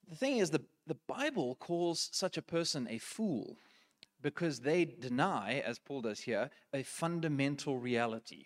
The 0.07 0.15
thing 0.15 0.37
is 0.37 0.49
the, 0.49 0.61
the 0.87 0.97
bible 1.07 1.55
calls 1.55 2.09
such 2.11 2.37
a 2.37 2.41
person 2.41 2.87
a 2.89 2.97
fool 2.97 3.57
because 4.21 4.59
they 4.59 4.85
deny 4.85 5.61
as 5.65 5.79
paul 5.79 6.01
does 6.01 6.21
here 6.21 6.49
a 6.73 6.83
fundamental 6.83 7.77
reality 7.77 8.45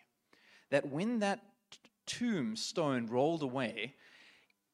that 0.69 0.87
when 0.89 1.19
that 1.19 1.41
tombstone 2.05 3.07
rolled 3.07 3.43
away 3.43 3.95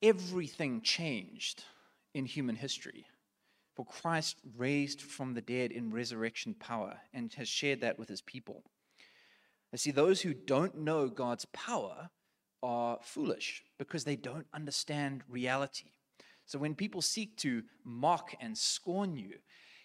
everything 0.02 0.82
changed 0.82 1.64
in 2.14 2.26
human 2.26 2.56
history 2.56 3.06
for 3.76 3.86
Christ 3.86 4.38
raised 4.56 5.02
from 5.02 5.34
the 5.34 5.42
dead 5.42 5.72
in 5.72 5.92
resurrection 5.92 6.54
power 6.54 7.00
and 7.14 7.34
has 7.34 7.48
shared 7.48 7.82
that 7.82 7.98
with 7.98 8.10
his 8.10 8.22
people. 8.22 8.64
I 9.74 9.78
see, 9.78 9.92
those 9.92 10.22
who 10.22 10.34
don't 10.34 10.78
know 10.78 11.08
God's 11.08 11.46
power 11.46 12.10
are 12.62 13.00
foolish 13.02 13.64
because 13.80 14.04
they 14.04 14.16
don't 14.16 14.46
understand 14.54 15.24
reality. 15.28 15.92
So 16.46 16.60
when 16.60 16.76
people 16.76 17.02
seek 17.02 17.36
to 17.38 17.64
mock 17.84 18.36
and 18.40 18.58
scorn 18.58 19.16
you, 19.16 19.40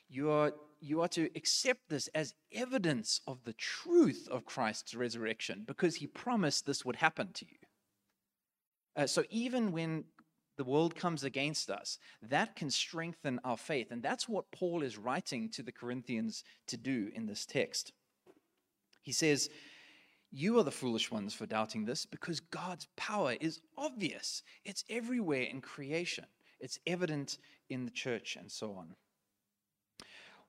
you 0.09 0.31
are, 0.31 0.53
you 0.81 1.01
are 1.01 1.09
to 1.09 1.31
accept 1.35 1.89
this 1.89 2.09
as 2.09 2.35
evidence 2.53 3.21
of 3.27 3.45
the 3.45 3.55
truth 3.55 4.29
of 4.31 4.45
Christ's 4.45 4.95
resurrection 4.95 5.65
because 5.67 5.97
he 5.97 6.07
promised 6.07 6.67
this 6.67 6.85
would 6.85 6.97
happen 6.97 7.33
to 7.33 7.47
you. 7.47 7.57
Uh, 8.97 9.07
so 9.07 9.23
even 9.31 9.73
when 9.73 10.05
the 10.59 10.65
world 10.65 10.97
comes 10.97 11.23
against 11.23 11.71
us, 11.71 11.99
that 12.21 12.57
can 12.57 12.69
strengthen 12.69 13.41
our 13.45 13.57
faith. 13.57 13.93
And 13.93 14.03
that's 14.03 14.29
what 14.29 14.51
Paul 14.51 14.83
is 14.83 14.99
writing 14.99 15.49
to 15.51 15.63
the 15.63 15.73
Corinthians 15.73 16.43
to 16.67 16.77
do 16.77 17.11
in 17.15 17.27
this 17.27 17.47
text. 17.47 17.93
He 19.03 19.13
says, 19.13 19.49
You 20.33 20.59
are 20.59 20.65
the 20.65 20.73
foolish 20.73 21.13
ones 21.13 21.33
for 21.33 21.47
doubting 21.47 21.85
this 21.85 22.05
because 22.05 22.41
God's 22.41 22.89
power 22.97 23.37
is 23.41 23.61
obvious, 23.79 24.43
it's 24.65 24.85
everywhere 24.91 25.43
in 25.43 25.61
creation, 25.61 26.27
it's 26.59 26.81
evident 26.87 27.39
in 27.71 27.85
the 27.85 27.93
church, 27.93 28.37
and 28.39 28.51
so 28.51 28.73
on. 28.73 28.97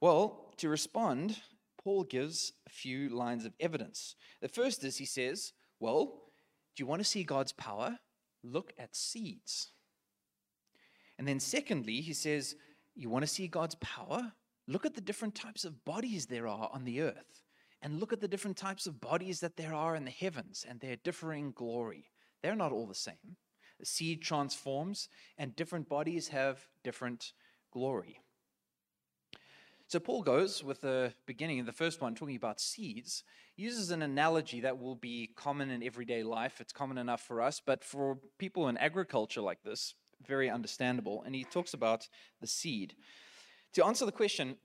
Well, 0.01 0.53
to 0.57 0.69
respond, 0.69 1.37
Paul 1.83 2.03
gives 2.03 2.53
a 2.65 2.71
few 2.71 3.09
lines 3.09 3.45
of 3.45 3.53
evidence. 3.59 4.15
The 4.41 4.49
first 4.49 4.83
is 4.83 4.97
he 4.97 5.05
says, 5.05 5.53
Well, 5.79 6.23
do 6.75 6.81
you 6.81 6.87
want 6.87 7.01
to 7.01 7.07
see 7.07 7.23
God's 7.23 7.53
power? 7.53 7.99
Look 8.43 8.73
at 8.79 8.95
seeds. 8.95 9.69
And 11.19 11.27
then, 11.27 11.39
secondly, 11.39 11.99
he 11.99 12.13
says, 12.13 12.55
You 12.95 13.09
want 13.09 13.23
to 13.23 13.27
see 13.27 13.47
God's 13.47 13.75
power? 13.75 14.31
Look 14.67 14.85
at 14.85 14.95
the 14.95 15.01
different 15.01 15.35
types 15.35 15.65
of 15.65 15.83
bodies 15.83 16.25
there 16.25 16.47
are 16.47 16.69
on 16.73 16.85
the 16.85 17.01
earth. 17.01 17.43
and 17.81 17.99
look 17.99 18.11
at 18.11 18.19
the 18.19 18.27
different 18.27 18.57
types 18.57 18.87
of 18.87 18.99
bodies 18.99 19.39
that 19.39 19.55
there 19.55 19.73
are 19.73 19.95
in 19.95 20.03
the 20.03 20.11
heavens 20.11 20.65
and 20.67 20.79
their 20.79 20.97
differing 20.97 21.51
glory. 21.51 22.11
They're 22.41 22.55
not 22.55 22.71
all 22.71 22.85
the 22.85 22.95
same. 22.95 23.37
The 23.79 23.85
seed 23.85 24.21
transforms, 24.21 25.07
and 25.37 25.55
different 25.55 25.87
bodies 25.87 26.27
have 26.29 26.67
different 26.83 27.31
glory. 27.71 28.19
So 29.87 29.99
Paul 29.99 30.21
goes 30.21 30.63
with 30.63 30.81
the 30.81 31.13
beginning, 31.25 31.61
of 31.61 31.65
the 31.65 31.71
first 31.71 32.01
one, 32.01 32.15
talking 32.15 32.35
about 32.35 32.59
seeds, 32.59 33.23
uses 33.55 33.89
an 33.91 34.01
analogy 34.01 34.59
that 34.61 34.77
will 34.77 34.95
be 34.95 35.31
common 35.35 35.71
in 35.71 35.81
everyday 35.81 36.23
life. 36.23 36.59
It's 36.59 36.73
common 36.73 36.97
enough 36.97 37.21
for 37.21 37.41
us, 37.41 37.61
but 37.65 37.83
for 37.83 38.19
people 38.37 38.67
in 38.67 38.77
agriculture 38.77 39.41
like 39.41 39.63
this, 39.63 39.95
very 40.25 40.49
understandable. 40.49 41.23
And 41.25 41.35
he 41.35 41.43
talks 41.43 41.73
about 41.73 42.07
the 42.41 42.47
seed. 42.47 42.95
To 43.73 43.85
answer 43.85 44.05
the 44.05 44.11
question, 44.11 44.57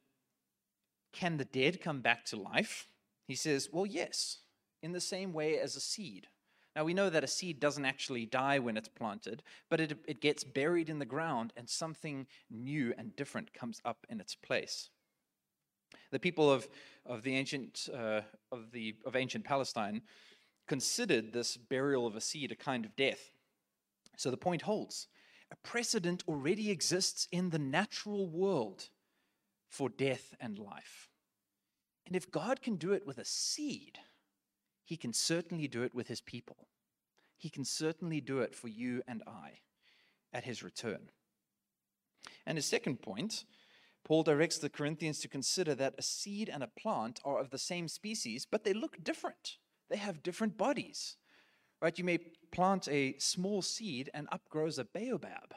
can 1.13 1.37
the 1.37 1.45
dead 1.45 1.81
come 1.81 2.01
back 2.01 2.25
to 2.27 2.37
life? 2.37 2.89
He 3.27 3.35
says, 3.35 3.69
well, 3.73 3.87
yes, 3.87 4.39
in 4.83 4.93
the 4.93 5.01
same 5.01 5.33
way 5.33 5.59
as 5.59 5.77
a 5.77 5.81
seed. 5.81 6.29
Now, 6.77 6.85
we 6.85 6.95
know 6.95 7.09
that 7.09 7.23
a 7.23 7.29
seed 7.29 7.61
doesn't 7.61 7.85
actually 7.85 8.27
die 8.27 8.59
when 8.59 8.77
it's 8.77 8.89
planted, 8.89 9.43
but 9.71 9.81
it, 9.81 9.97
it 10.09 10.21
gets 10.21 10.43
buried 10.43 10.91
in 10.91 10.99
the 10.99 11.05
ground 11.05 11.53
and 11.57 11.69
something 11.69 12.27
new 12.51 12.93
and 12.99 13.15
different 13.15 13.55
comes 13.55 13.81
up 13.85 14.07
in 14.11 14.21
its 14.21 14.35
place. 14.35 14.91
The 16.11 16.19
people 16.19 16.51
of, 16.51 16.69
of 17.07 17.23
the 17.23 17.37
ancient 17.37 17.89
uh, 17.95 18.23
of 18.51 18.73
the 18.73 18.97
of 19.07 19.15
ancient 19.15 19.45
Palestine 19.45 20.03
considered 20.67 21.33
this 21.33 21.57
burial 21.57 22.07
of 22.07 22.17
a 22.17 22.21
seed 22.21 22.51
a 22.51 22.57
kind 22.57 22.85
of 22.85 22.97
death. 22.97 23.31
So 24.17 24.31
the 24.31 24.37
point 24.37 24.63
holds. 24.63 25.09
A 25.55 25.69
precedent 25.69 26.25
already 26.27 26.69
exists 26.73 27.29
in 27.31 27.51
the 27.51 27.61
natural 27.61 28.27
world 28.27 28.89
for 29.69 29.89
death 29.89 30.35
and 30.41 30.59
life. 30.59 31.11
And 32.05 32.17
if 32.17 32.29
God 32.29 32.61
can 32.61 32.75
do 32.75 32.93
it 32.93 33.07
with 33.07 33.19
a 33.19 33.25
seed, 33.25 34.01
he 34.85 34.97
can 34.97 35.13
certainly 35.13 35.69
do 35.69 35.85
it 35.85 35.95
with 35.95 36.09
his 36.09 36.21
people. 36.21 36.67
He 37.37 37.51
can 37.51 37.65
certainly 37.65 38.21
do 38.21 38.41
it 38.41 38.57
for 38.57 38.67
you 38.67 39.03
and 39.07 39.23
I 39.29 39.61
at 40.33 40.43
his 40.43 40.65
return. 40.65 41.11
And 42.45 42.59
his 42.59 42.67
second 42.67 43.01
point, 43.01 43.45
Paul 44.05 44.25
directs 44.25 44.59
the 44.59 44.69
Corinthians 44.69 45.21
to 45.21 45.29
consider 45.29 45.77
that 45.77 45.95
a 45.97 46.03
seed 46.03 46.49
and 46.49 46.65
a 46.65 46.73
plant 46.77 47.21
are 47.25 47.39
of 47.39 47.51
the 47.51 47.59
same 47.59 47.87
species, 47.87 48.45
but 48.45 48.65
they 48.65 48.73
look 48.73 49.05
different. 49.05 49.59
They 49.89 49.99
have 49.99 50.25
different 50.25 50.59
bodies. 50.59 51.17
Right? 51.85 51.99
You 51.99 52.05
may 52.05 52.17
plant 52.51 52.89
a 52.89 53.15
small 53.19 53.61
seed 53.61 54.09
and 54.15 54.27
up 54.33 54.49
grows 54.49 54.79
a 54.79 54.87
baobab. 54.87 55.53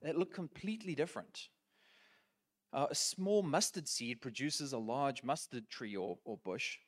They 0.00 0.14
look 0.14 0.32
completely 0.32 0.94
different. 0.94 1.50
Uh, 2.72 2.86
a 2.90 2.94
small 2.94 3.42
mustard 3.42 3.86
seed 3.86 4.22
produces 4.22 4.72
a 4.72 4.78
large 4.78 5.22
mustard 5.22 5.68
tree 5.68 5.94
or, 5.94 6.16
or 6.24 6.38
bush. 6.38 6.78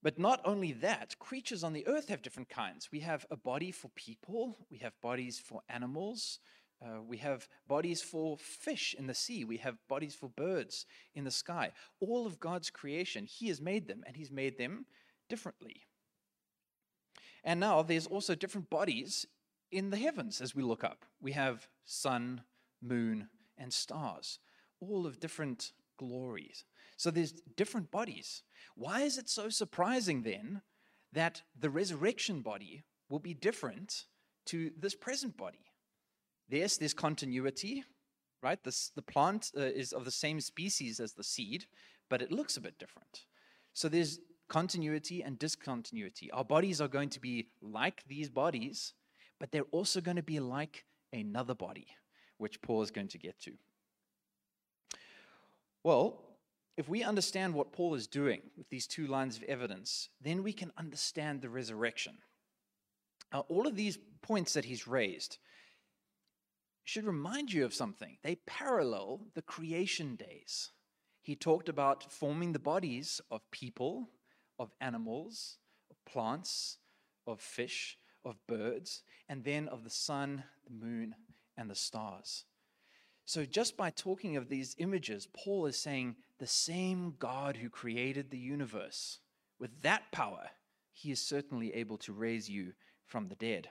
But 0.00 0.16
not 0.16 0.40
only 0.44 0.70
that, 0.74 1.18
creatures 1.18 1.64
on 1.64 1.72
the 1.72 1.84
earth 1.88 2.08
have 2.08 2.22
different 2.22 2.50
kinds. 2.50 2.92
We 2.92 3.00
have 3.00 3.26
a 3.32 3.36
body 3.36 3.72
for 3.72 3.88
people, 3.96 4.56
we 4.70 4.78
have 4.78 4.92
bodies 5.00 5.40
for 5.40 5.60
animals, 5.68 6.38
uh, 6.80 7.02
we 7.02 7.16
have 7.16 7.48
bodies 7.66 8.00
for 8.00 8.38
fish 8.38 8.94
in 8.96 9.08
the 9.08 9.14
sea, 9.14 9.42
we 9.42 9.56
have 9.56 9.76
bodies 9.88 10.14
for 10.14 10.28
birds 10.28 10.86
in 11.16 11.24
the 11.24 11.32
sky. 11.32 11.72
All 11.98 12.28
of 12.28 12.38
God's 12.38 12.70
creation, 12.70 13.26
He 13.26 13.48
has 13.48 13.60
made 13.60 13.88
them, 13.88 14.04
and 14.06 14.16
He's 14.16 14.30
made 14.30 14.56
them 14.56 14.86
differently. 15.28 15.82
And 17.44 17.60
now 17.60 17.82
there's 17.82 18.06
also 18.06 18.34
different 18.34 18.70
bodies 18.70 19.26
in 19.70 19.90
the 19.90 19.96
heavens 19.96 20.40
as 20.40 20.54
we 20.54 20.62
look 20.62 20.84
up. 20.84 21.04
We 21.20 21.32
have 21.32 21.68
sun, 21.84 22.42
moon, 22.82 23.28
and 23.56 23.72
stars, 23.72 24.38
all 24.80 25.06
of 25.06 25.20
different 25.20 25.72
glories. 25.98 26.64
So 26.96 27.10
there's 27.10 27.32
different 27.56 27.90
bodies. 27.90 28.42
Why 28.74 29.02
is 29.02 29.18
it 29.18 29.28
so 29.28 29.48
surprising 29.48 30.22
then 30.22 30.62
that 31.12 31.42
the 31.58 31.70
resurrection 31.70 32.40
body 32.40 32.84
will 33.08 33.18
be 33.18 33.34
different 33.34 34.04
to 34.46 34.70
this 34.78 34.94
present 34.94 35.36
body? 35.36 35.64
Yes, 36.48 36.76
there's 36.76 36.94
continuity, 36.94 37.84
right? 38.42 38.62
This, 38.62 38.90
the 38.94 39.02
plant 39.02 39.50
uh, 39.56 39.60
is 39.60 39.92
of 39.92 40.04
the 40.04 40.10
same 40.10 40.40
species 40.40 41.00
as 41.00 41.12
the 41.12 41.24
seed, 41.24 41.66
but 42.08 42.22
it 42.22 42.32
looks 42.32 42.56
a 42.56 42.60
bit 42.60 42.78
different. 42.78 43.24
So 43.72 43.88
there's 43.88 44.18
continuity 44.50 45.22
and 45.22 45.38
discontinuity. 45.38 46.30
Our 46.32 46.44
bodies 46.44 46.80
are 46.80 46.88
going 46.88 47.08
to 47.10 47.20
be 47.20 47.46
like 47.62 48.04
these 48.06 48.28
bodies, 48.28 48.92
but 49.38 49.52
they're 49.52 49.62
also 49.70 50.02
going 50.02 50.16
to 50.16 50.22
be 50.22 50.40
like 50.40 50.84
another 51.12 51.54
body, 51.54 51.86
which 52.36 52.60
Paul 52.60 52.82
is 52.82 52.90
going 52.90 53.08
to 53.08 53.18
get 53.18 53.38
to. 53.42 53.52
Well, 55.82 56.20
if 56.76 56.88
we 56.88 57.02
understand 57.04 57.54
what 57.54 57.72
Paul 57.72 57.94
is 57.94 58.06
doing 58.06 58.42
with 58.58 58.68
these 58.68 58.86
two 58.86 59.06
lines 59.06 59.36
of 59.36 59.44
evidence, 59.44 60.08
then 60.20 60.42
we 60.42 60.52
can 60.52 60.72
understand 60.76 61.40
the 61.40 61.48
resurrection. 61.48 62.18
Now, 63.32 63.46
all 63.48 63.66
of 63.66 63.76
these 63.76 63.98
points 64.20 64.52
that 64.54 64.64
he's 64.64 64.88
raised 64.88 65.38
should 66.84 67.04
remind 67.04 67.52
you 67.52 67.64
of 67.64 67.72
something. 67.72 68.18
They 68.24 68.34
parallel 68.46 69.20
the 69.34 69.42
creation 69.42 70.16
days. 70.16 70.72
He 71.22 71.36
talked 71.36 71.68
about 71.68 72.10
forming 72.10 72.52
the 72.52 72.58
bodies 72.58 73.20
of 73.30 73.48
people, 73.52 74.08
of 74.60 74.70
animals, 74.80 75.56
of 75.90 75.96
plants, 76.04 76.76
of 77.26 77.40
fish, 77.40 77.98
of 78.24 78.36
birds, 78.46 79.02
and 79.28 79.42
then 79.42 79.66
of 79.66 79.82
the 79.82 79.90
sun, 79.90 80.44
the 80.64 80.86
moon, 80.86 81.14
and 81.56 81.68
the 81.68 81.74
stars. 81.74 82.44
So, 83.24 83.44
just 83.44 83.76
by 83.76 83.90
talking 83.90 84.36
of 84.36 84.48
these 84.48 84.76
images, 84.78 85.26
Paul 85.32 85.66
is 85.66 85.78
saying 85.78 86.16
the 86.38 86.46
same 86.46 87.14
God 87.18 87.56
who 87.56 87.70
created 87.70 88.30
the 88.30 88.38
universe, 88.38 89.20
with 89.58 89.82
that 89.82 90.12
power, 90.12 90.48
he 90.92 91.10
is 91.10 91.20
certainly 91.20 91.74
able 91.74 91.96
to 91.98 92.12
raise 92.12 92.48
you 92.48 92.72
from 93.06 93.28
the 93.28 93.34
dead. 93.36 93.70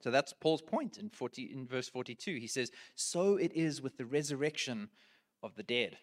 So 0.00 0.10
that's 0.10 0.34
Paul's 0.34 0.60
point 0.60 0.98
in, 0.98 1.08
40, 1.08 1.44
in 1.44 1.66
verse 1.66 1.88
42. 1.88 2.36
He 2.36 2.46
says, 2.46 2.70
So 2.94 3.36
it 3.36 3.52
is 3.54 3.80
with 3.80 3.96
the 3.96 4.04
resurrection 4.04 4.90
of 5.42 5.54
the 5.56 5.62
dead. 5.62 5.96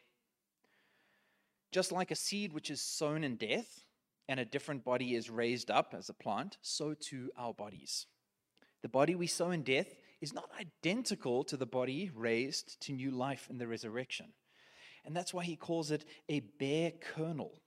Just 1.72 1.92
like 1.92 2.12
a 2.12 2.16
seed 2.16 2.54
which 2.54 2.70
is 2.70 2.82
sown 2.82 3.24
in 3.24 3.36
death 3.36 3.86
and 4.28 4.40
a 4.40 4.46
different 4.46 4.84
body 4.84 5.16
is 5.16 5.30
raised 5.30 5.72
up 5.72 5.94
as 5.98 6.10
a 6.10 6.14
plant, 6.14 6.58
so 6.62 6.94
too 6.94 7.30
our 7.38 7.54
bodies. 7.54 8.08
The 8.82 8.90
body 8.90 9.16
we 9.16 9.28
sow 9.28 9.52
in 9.52 9.64
death 9.64 9.96
is 10.22 10.34
not 10.34 10.50
identical 10.60 11.44
to 11.46 11.58
the 11.58 11.66
body 11.66 12.12
raised 12.14 12.80
to 12.82 12.94
new 12.94 13.12
life 13.12 13.48
in 13.50 13.58
the 13.58 13.68
resurrection. 13.68 14.28
And 15.06 15.16
that's 15.16 15.34
why 15.34 15.44
he 15.44 15.56
calls 15.56 15.92
it 15.92 16.06
a 16.30 16.42
bare 16.60 16.92
kernel, 16.92 17.62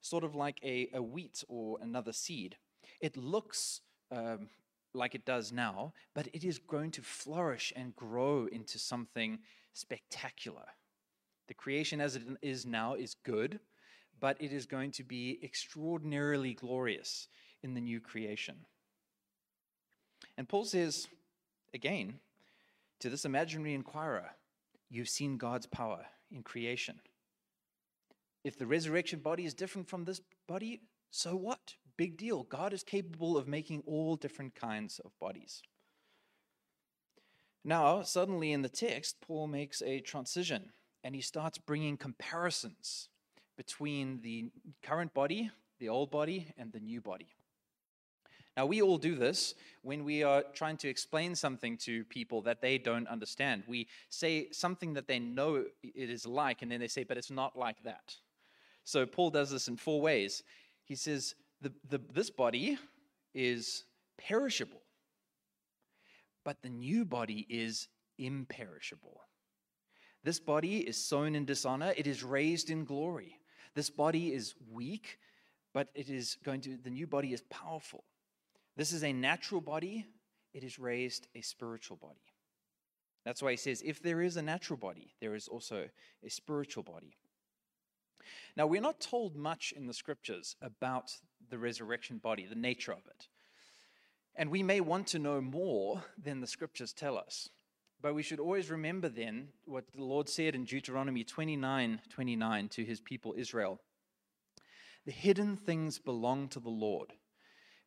sort 0.00 0.24
of 0.24 0.34
like 0.34 0.58
a, 0.62 0.88
a 0.94 1.02
wheat 1.02 1.44
or 1.48 1.78
another 1.80 2.12
seed. 2.12 2.56
It 3.00 3.16
looks 3.16 3.80
um, 4.10 4.48
like 4.94 5.14
it 5.14 5.24
does 5.24 5.52
now, 5.52 5.92
but 6.14 6.28
it 6.32 6.44
is 6.44 6.58
going 6.58 6.90
to 6.92 7.02
flourish 7.02 7.72
and 7.76 7.94
grow 7.94 8.46
into 8.50 8.78
something 8.78 9.40
spectacular. 9.72 10.66
The 11.50 11.54
creation 11.54 12.00
as 12.00 12.14
it 12.14 12.22
is 12.42 12.64
now 12.64 12.94
is 12.94 13.16
good, 13.24 13.58
but 14.20 14.36
it 14.40 14.52
is 14.52 14.66
going 14.66 14.92
to 14.92 15.02
be 15.02 15.40
extraordinarily 15.42 16.54
glorious 16.54 17.26
in 17.64 17.74
the 17.74 17.80
new 17.80 17.98
creation. 17.98 18.54
And 20.38 20.48
Paul 20.48 20.64
says, 20.64 21.08
again, 21.74 22.20
to 23.00 23.10
this 23.10 23.24
imaginary 23.24 23.74
inquirer, 23.74 24.30
you've 24.88 25.08
seen 25.08 25.38
God's 25.38 25.66
power 25.66 26.06
in 26.30 26.44
creation. 26.44 27.00
If 28.44 28.56
the 28.56 28.68
resurrection 28.68 29.18
body 29.18 29.44
is 29.44 29.52
different 29.52 29.88
from 29.88 30.04
this 30.04 30.20
body, 30.46 30.82
so 31.10 31.34
what? 31.34 31.74
Big 31.96 32.16
deal. 32.16 32.44
God 32.44 32.72
is 32.72 32.84
capable 32.84 33.36
of 33.36 33.48
making 33.48 33.82
all 33.86 34.14
different 34.14 34.54
kinds 34.54 35.00
of 35.00 35.18
bodies. 35.18 35.62
Now, 37.64 38.02
suddenly 38.02 38.52
in 38.52 38.62
the 38.62 38.68
text, 38.68 39.16
Paul 39.20 39.48
makes 39.48 39.82
a 39.82 39.98
transition 39.98 40.70
and 41.02 41.14
he 41.14 41.20
starts 41.20 41.58
bringing 41.58 41.96
comparisons 41.96 43.08
between 43.56 44.20
the 44.22 44.50
current 44.82 45.12
body, 45.14 45.50
the 45.78 45.88
old 45.88 46.10
body, 46.10 46.52
and 46.56 46.72
the 46.72 46.80
new 46.80 47.00
body. 47.00 47.28
Now, 48.56 48.66
we 48.66 48.82
all 48.82 48.98
do 48.98 49.14
this 49.14 49.54
when 49.82 50.04
we 50.04 50.22
are 50.22 50.42
trying 50.54 50.76
to 50.78 50.88
explain 50.88 51.34
something 51.34 51.76
to 51.78 52.04
people 52.04 52.42
that 52.42 52.60
they 52.60 52.78
don't 52.78 53.06
understand. 53.08 53.62
We 53.66 53.86
say 54.08 54.48
something 54.50 54.94
that 54.94 55.06
they 55.06 55.18
know 55.18 55.64
it 55.82 56.10
is 56.10 56.26
like, 56.26 56.62
and 56.62 56.70
then 56.70 56.80
they 56.80 56.88
say, 56.88 57.04
but 57.04 57.16
it's 57.16 57.30
not 57.30 57.56
like 57.56 57.82
that. 57.84 58.16
So, 58.84 59.06
Paul 59.06 59.30
does 59.30 59.50
this 59.50 59.68
in 59.68 59.76
four 59.76 60.00
ways. 60.00 60.42
He 60.84 60.94
says, 60.94 61.34
the, 61.60 61.72
the, 61.88 62.00
this 62.12 62.30
body 62.30 62.78
is 63.34 63.84
perishable, 64.18 64.82
but 66.44 66.60
the 66.62 66.68
new 66.68 67.04
body 67.04 67.46
is 67.48 67.88
imperishable. 68.18 69.20
This 70.22 70.38
body 70.38 70.78
is 70.78 70.96
sown 70.96 71.34
in 71.34 71.44
dishonor, 71.44 71.94
it 71.96 72.06
is 72.06 72.22
raised 72.22 72.70
in 72.70 72.84
glory. 72.84 73.36
This 73.74 73.90
body 73.90 74.34
is 74.34 74.54
weak, 74.70 75.18
but 75.72 75.88
it 75.94 76.10
is 76.10 76.36
going 76.44 76.60
to, 76.62 76.76
the 76.76 76.90
new 76.90 77.06
body 77.06 77.32
is 77.32 77.42
powerful. 77.50 78.04
This 78.76 78.92
is 78.92 79.04
a 79.04 79.12
natural 79.12 79.60
body, 79.60 80.06
it 80.52 80.64
is 80.64 80.78
raised 80.78 81.28
a 81.34 81.40
spiritual 81.40 81.96
body. 81.96 82.20
That's 83.24 83.42
why 83.42 83.52
he 83.52 83.56
says, 83.56 83.82
if 83.84 84.02
there 84.02 84.22
is 84.22 84.36
a 84.36 84.42
natural 84.42 84.78
body, 84.78 85.14
there 85.20 85.34
is 85.34 85.48
also 85.48 85.88
a 86.24 86.30
spiritual 86.30 86.82
body. 86.82 87.16
Now, 88.56 88.66
we're 88.66 88.80
not 88.80 89.00
told 89.00 89.36
much 89.36 89.72
in 89.76 89.86
the 89.86 89.94
scriptures 89.94 90.56
about 90.60 91.12
the 91.48 91.58
resurrection 91.58 92.18
body, 92.18 92.46
the 92.46 92.54
nature 92.54 92.92
of 92.92 93.06
it. 93.06 93.28
And 94.36 94.50
we 94.50 94.62
may 94.62 94.80
want 94.80 95.08
to 95.08 95.18
know 95.18 95.40
more 95.40 96.02
than 96.22 96.40
the 96.40 96.46
scriptures 96.46 96.92
tell 96.92 97.18
us. 97.18 97.50
But 98.02 98.14
we 98.14 98.22
should 98.22 98.40
always 98.40 98.70
remember 98.70 99.08
then 99.08 99.48
what 99.66 99.84
the 99.92 100.02
Lord 100.02 100.28
said 100.28 100.54
in 100.54 100.64
Deuteronomy 100.64 101.22
29 101.22 102.00
29 102.08 102.68
to 102.70 102.84
his 102.84 103.00
people 103.00 103.34
Israel. 103.36 103.80
The 105.04 105.12
hidden 105.12 105.56
things 105.56 105.98
belong 105.98 106.48
to 106.48 106.60
the 106.60 106.70
Lord, 106.70 107.12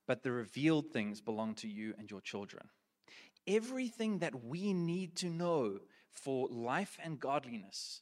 but 0.08 0.24
the 0.24 0.32
revealed 0.32 0.92
things 0.92 1.22
belong 1.22 1.56
to 1.56 1.68
you 1.68 1.94
and 1.98 2.10
your 2.10 2.22
children. 2.22 2.70
Everything 3.48 4.20
that 4.20 4.44
we 4.44 4.74
need 4.74 5.16
to 5.18 5.30
know 5.30 5.80
for 6.12 6.48
life 6.50 6.98
and 7.04 7.20
godliness, 7.20 8.02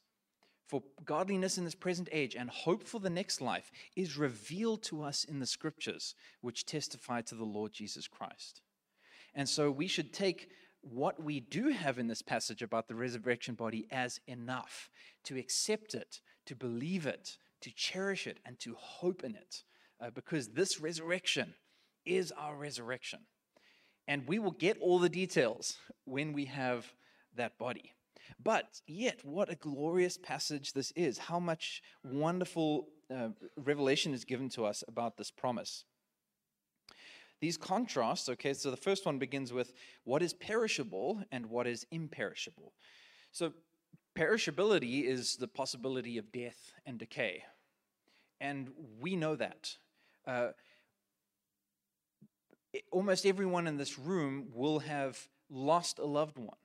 for 0.66 0.82
godliness 1.04 1.58
in 1.58 1.64
this 1.64 1.74
present 1.74 2.08
age 2.12 2.36
and 2.36 2.48
hope 2.50 2.84
for 2.84 3.00
the 3.00 3.10
next 3.10 3.40
life, 3.40 3.70
is 3.96 4.16
revealed 4.16 4.82
to 4.84 5.02
us 5.02 5.24
in 5.24 5.40
the 5.40 5.46
scriptures, 5.46 6.14
which 6.40 6.66
testify 6.66 7.22
to 7.22 7.34
the 7.34 7.44
Lord 7.44 7.72
Jesus 7.72 8.06
Christ. 8.06 8.60
And 9.34 9.48
so 9.48 9.70
we 9.70 9.86
should 9.86 10.12
take 10.12 10.50
what 10.82 11.22
we 11.22 11.40
do 11.40 11.68
have 11.68 11.98
in 11.98 12.08
this 12.08 12.22
passage 12.22 12.62
about 12.62 12.88
the 12.88 12.94
resurrection 12.94 13.54
body 13.54 13.86
as 13.90 14.20
enough 14.26 14.90
to 15.24 15.38
accept 15.38 15.94
it, 15.94 16.20
to 16.46 16.54
believe 16.54 17.06
it, 17.06 17.36
to 17.60 17.70
cherish 17.70 18.26
it, 18.26 18.38
and 18.44 18.58
to 18.60 18.74
hope 18.74 19.24
in 19.24 19.34
it, 19.34 19.62
uh, 20.00 20.10
because 20.10 20.48
this 20.48 20.80
resurrection 20.80 21.54
is 22.04 22.32
our 22.32 22.56
resurrection. 22.56 23.20
And 24.08 24.26
we 24.26 24.40
will 24.40 24.52
get 24.52 24.78
all 24.80 24.98
the 24.98 25.08
details 25.08 25.78
when 26.04 26.32
we 26.32 26.46
have 26.46 26.92
that 27.36 27.56
body. 27.58 27.92
But 28.42 28.80
yet, 28.86 29.24
what 29.24 29.50
a 29.50 29.54
glorious 29.54 30.18
passage 30.18 30.72
this 30.72 30.92
is. 30.96 31.18
How 31.18 31.38
much 31.38 31.82
wonderful 32.02 32.88
uh, 33.12 33.28
revelation 33.56 34.14
is 34.14 34.24
given 34.24 34.48
to 34.50 34.64
us 34.64 34.82
about 34.88 35.16
this 35.16 35.30
promise. 35.30 35.84
These 37.42 37.56
contrasts, 37.56 38.28
okay, 38.28 38.54
so 38.54 38.70
the 38.70 38.76
first 38.76 39.04
one 39.04 39.18
begins 39.18 39.52
with 39.52 39.72
what 40.04 40.22
is 40.22 40.32
perishable 40.32 41.24
and 41.32 41.46
what 41.46 41.66
is 41.66 41.84
imperishable. 41.90 42.72
So, 43.32 43.52
perishability 44.16 45.02
is 45.02 45.34
the 45.38 45.48
possibility 45.48 46.18
of 46.18 46.30
death 46.30 46.72
and 46.86 46.98
decay. 46.98 47.42
And 48.40 48.70
we 49.00 49.16
know 49.16 49.34
that. 49.34 49.74
Uh, 50.24 50.50
almost 52.92 53.26
everyone 53.26 53.66
in 53.66 53.76
this 53.76 53.98
room 53.98 54.46
will 54.54 54.78
have 54.78 55.26
lost 55.50 55.98
a 55.98 56.04
loved 56.04 56.38
one. 56.38 56.56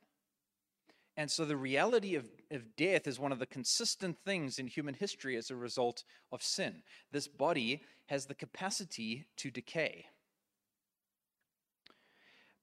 And 1.15 1.31
so 1.31 1.43
the 1.43 1.57
reality 1.57 2.13
of, 2.13 2.29
of 2.51 2.75
death 2.75 3.07
is 3.07 3.17
one 3.17 3.31
of 3.31 3.39
the 3.39 3.47
consistent 3.47 4.19
things 4.23 4.59
in 4.59 4.67
human 4.67 4.93
history 4.93 5.37
as 5.37 5.49
a 5.49 5.55
result 5.55 6.03
of 6.31 6.43
sin. 6.43 6.83
This 7.11 7.27
body 7.27 7.81
has 8.09 8.27
the 8.27 8.35
capacity 8.35 9.25
to 9.37 9.49
decay. 9.49 10.05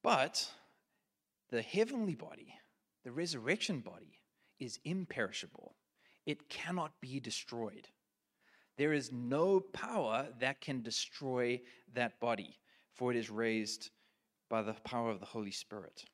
But 0.04 0.46
the 1.50 1.62
heavenly 1.62 2.14
body, 2.14 2.54
the 3.04 3.11
resurrection 3.11 3.80
body, 3.80 4.20
is 4.61 4.78
imperishable. 4.84 5.75
It 6.26 6.50
cannot 6.50 6.92
be 7.00 7.18
destroyed. 7.20 7.88
There 8.76 8.92
is 8.92 9.11
no 9.12 9.61
power 9.61 10.28
that 10.40 10.61
can 10.61 10.82
destroy 10.82 11.62
that 11.94 12.20
body, 12.20 12.58
for 12.92 13.12
it 13.12 13.16
is 13.16 13.30
raised 13.30 13.90
by 14.50 14.61
the 14.61 14.75
power 14.84 15.11
of 15.11 15.20
the 15.20 15.26
Holy 15.26 15.50
Spirit. 15.50 16.04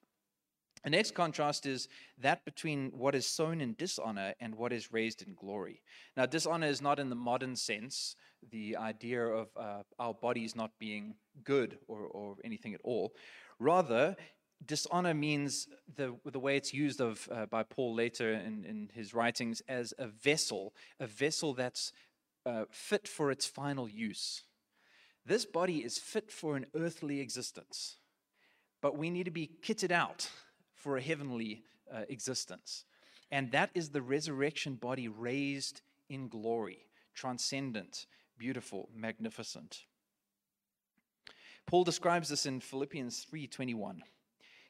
The 0.85 0.91
next 0.91 1.15
contrast 1.15 1.67
is 1.67 1.89
that 2.19 2.45
between 2.45 2.93
what 2.95 3.15
is 3.17 3.27
sown 3.27 3.61
in 3.61 3.75
dishonor 3.75 4.35
and 4.41 4.55
what 4.55 4.73
is 4.73 4.93
raised 4.93 5.23
in 5.23 5.35
glory. 5.35 5.83
Now, 6.17 6.27
dishonor 6.27 6.69
is 6.69 6.81
not 6.81 6.99
in 6.99 7.11
the 7.11 7.17
modern 7.17 7.57
sense, 7.57 8.15
the 8.51 8.77
idea 8.77 9.27
of 9.27 9.49
uh, 9.57 9.83
our 9.99 10.15
bodies 10.15 10.57
not 10.57 10.71
being 10.79 11.15
good 11.45 11.79
or, 11.89 12.05
or 12.05 12.37
anything 12.45 12.73
at 12.73 12.81
all. 12.85 13.13
Rather, 13.61 14.17
dishonor 14.65 15.15
means 15.15 15.69
the, 15.95 16.17
the 16.25 16.41
way 16.41 16.57
it's 16.57 16.73
used 16.73 17.01
of, 17.01 17.29
uh, 17.31 17.45
by 17.47 17.63
Paul 17.63 17.95
later 17.95 18.33
in, 18.33 18.65
in 18.65 18.91
his 18.93 19.15
writings 19.15 19.63
as 19.69 19.93
a 19.99 20.07
vessel, 20.09 20.75
a 20.99 21.07
vessel 21.07 21.53
that's 21.53 21.93
uh, 22.47 22.65
fit 22.71 23.07
for 23.07 23.31
its 23.31 23.47
final 23.47 23.87
use. 23.87 24.45
This 25.27 25.45
body 25.45 25.85
is 25.85 25.99
fit 25.99 26.33
for 26.33 26.57
an 26.57 26.67
earthly 26.75 27.21
existence, 27.21 27.99
but 28.81 28.97
we 28.97 29.11
need 29.11 29.25
to 29.25 29.31
be 29.31 29.51
kitted 29.63 29.93
out 29.93 30.31
for 30.75 30.97
a 30.97 31.03
heavenly 31.03 31.63
uh, 31.95 32.05
existence. 32.09 32.87
And 33.31 33.53
that 33.53 33.71
is 33.75 33.91
the 33.91 34.03
resurrection 34.03 34.75
body 34.77 35.07
raised 35.07 35.83
in 36.09 36.29
glory, 36.29 36.87
transcendent, 37.15 38.07
beautiful, 38.39 38.89
magnificent. 38.97 39.85
Paul 41.71 41.85
describes 41.85 42.31
this 42.31 42.47
in 42.47 42.59
Philippians 42.59 43.23
3:21. 43.27 44.03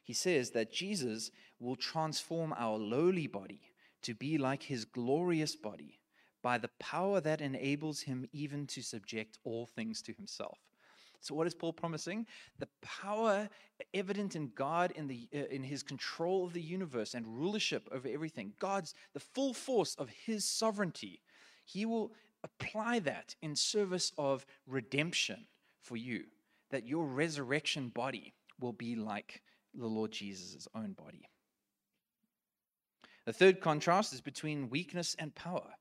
He 0.03 0.13
says 0.13 0.51
that 0.51 0.71
Jesus 0.71 1.31
will 1.59 1.75
transform 1.75 2.53
our 2.55 2.77
lowly 2.77 3.25
body 3.25 3.71
to 4.03 4.13
be 4.13 4.37
like 4.37 4.61
his 4.61 4.85
glorious 4.85 5.55
body 5.55 5.99
by 6.43 6.59
the 6.59 6.67
power 6.77 7.19
that 7.19 7.41
enables 7.41 8.01
him 8.01 8.29
even 8.31 8.67
to 8.67 8.83
subject 8.83 9.39
all 9.43 9.65
things 9.65 10.03
to 10.03 10.13
himself. 10.13 10.59
So, 11.21 11.33
what 11.33 11.47
is 11.47 11.55
Paul 11.55 11.73
promising? 11.73 12.27
The 12.59 12.69
power 12.83 13.49
evident 13.95 14.35
in 14.35 14.51
God 14.53 14.91
in, 14.91 15.07
the, 15.07 15.27
uh, 15.33 15.45
in 15.49 15.63
his 15.63 15.81
control 15.81 16.45
of 16.45 16.53
the 16.53 16.61
universe 16.61 17.15
and 17.15 17.25
rulership 17.25 17.89
over 17.91 18.07
everything, 18.07 18.53
God's, 18.59 18.93
the 19.13 19.19
full 19.19 19.55
force 19.55 19.95
of 19.95 20.09
his 20.09 20.45
sovereignty. 20.45 21.23
He 21.65 21.83
will 21.83 22.13
apply 22.43 22.99
that 22.99 23.33
in 23.41 23.55
service 23.55 24.11
of 24.19 24.45
redemption 24.67 25.47
for 25.79 25.97
you, 25.97 26.25
that 26.71 26.87
your 26.87 27.05
resurrection 27.05 27.89
body 27.89 28.33
will 28.59 28.73
be 28.73 28.95
like 28.95 29.41
the 29.73 29.87
Lord 29.87 30.11
Jesus' 30.11 30.67
own 30.75 30.93
body. 30.93 31.29
The 33.25 33.33
third 33.33 33.61
contrast 33.61 34.13
is 34.13 34.21
between 34.21 34.69
weakness 34.69 35.15
and 35.19 35.33
power. 35.35 35.75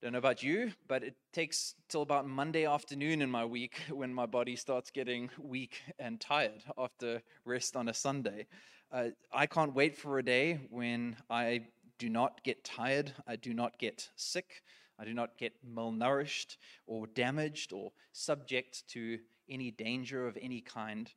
Don't 0.00 0.12
know 0.12 0.18
about 0.18 0.42
you, 0.42 0.72
but 0.88 1.04
it 1.04 1.14
takes 1.32 1.74
till 1.88 2.02
about 2.02 2.26
Monday 2.26 2.66
afternoon 2.66 3.22
in 3.22 3.30
my 3.30 3.44
week 3.44 3.80
when 3.90 4.12
my 4.12 4.26
body 4.26 4.56
starts 4.56 4.90
getting 4.90 5.30
weak 5.38 5.80
and 5.98 6.20
tired 6.20 6.62
after 6.76 7.22
rest 7.44 7.76
on 7.76 7.88
a 7.88 7.94
Sunday. 7.94 8.46
Uh, 8.90 9.08
I 9.32 9.46
can't 9.46 9.74
wait 9.74 9.96
for 9.96 10.18
a 10.18 10.24
day 10.24 10.60
when 10.70 11.16
I 11.30 11.66
do 11.98 12.08
not 12.08 12.42
get 12.42 12.64
tired, 12.64 13.12
I 13.26 13.36
do 13.36 13.54
not 13.54 13.78
get 13.78 14.08
sick, 14.16 14.62
I 15.02 15.04
do 15.04 15.14
not 15.14 15.36
get 15.36 15.52
malnourished 15.68 16.58
or 16.86 17.08
damaged 17.08 17.72
or 17.72 17.90
subject 18.12 18.86
to 18.90 19.18
any 19.48 19.72
danger 19.72 20.28
of 20.28 20.38
any 20.40 20.60
kind. 20.60 21.12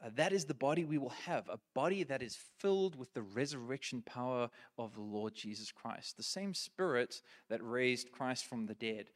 Uh, 0.00 0.10
that 0.14 0.32
is 0.32 0.44
the 0.44 0.54
body 0.54 0.84
we 0.84 0.98
will 0.98 1.14
have, 1.26 1.48
a 1.48 1.58
body 1.74 2.04
that 2.04 2.22
is 2.22 2.38
filled 2.60 2.94
with 2.94 3.12
the 3.12 3.22
resurrection 3.22 4.02
power 4.02 4.50
of 4.78 4.94
the 4.94 5.00
Lord 5.00 5.34
Jesus 5.34 5.72
Christ, 5.72 6.16
the 6.16 6.22
same 6.22 6.54
spirit 6.54 7.22
that 7.48 7.60
raised 7.60 8.12
Christ 8.12 8.46
from 8.46 8.66
the 8.66 8.74
dead. 8.74 9.06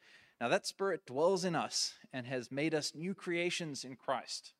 Now, 0.41 0.49
that 0.49 0.67
spirit 0.67 1.05
dwells 1.05 1.45
in 1.45 1.55
us 1.55 1.93
and 2.11 2.27
has 2.27 2.51
made 2.51 2.75
us 2.75 2.93
new 2.93 3.13
creations 3.13 3.85
in 3.85 3.95
Christ, 3.95 4.51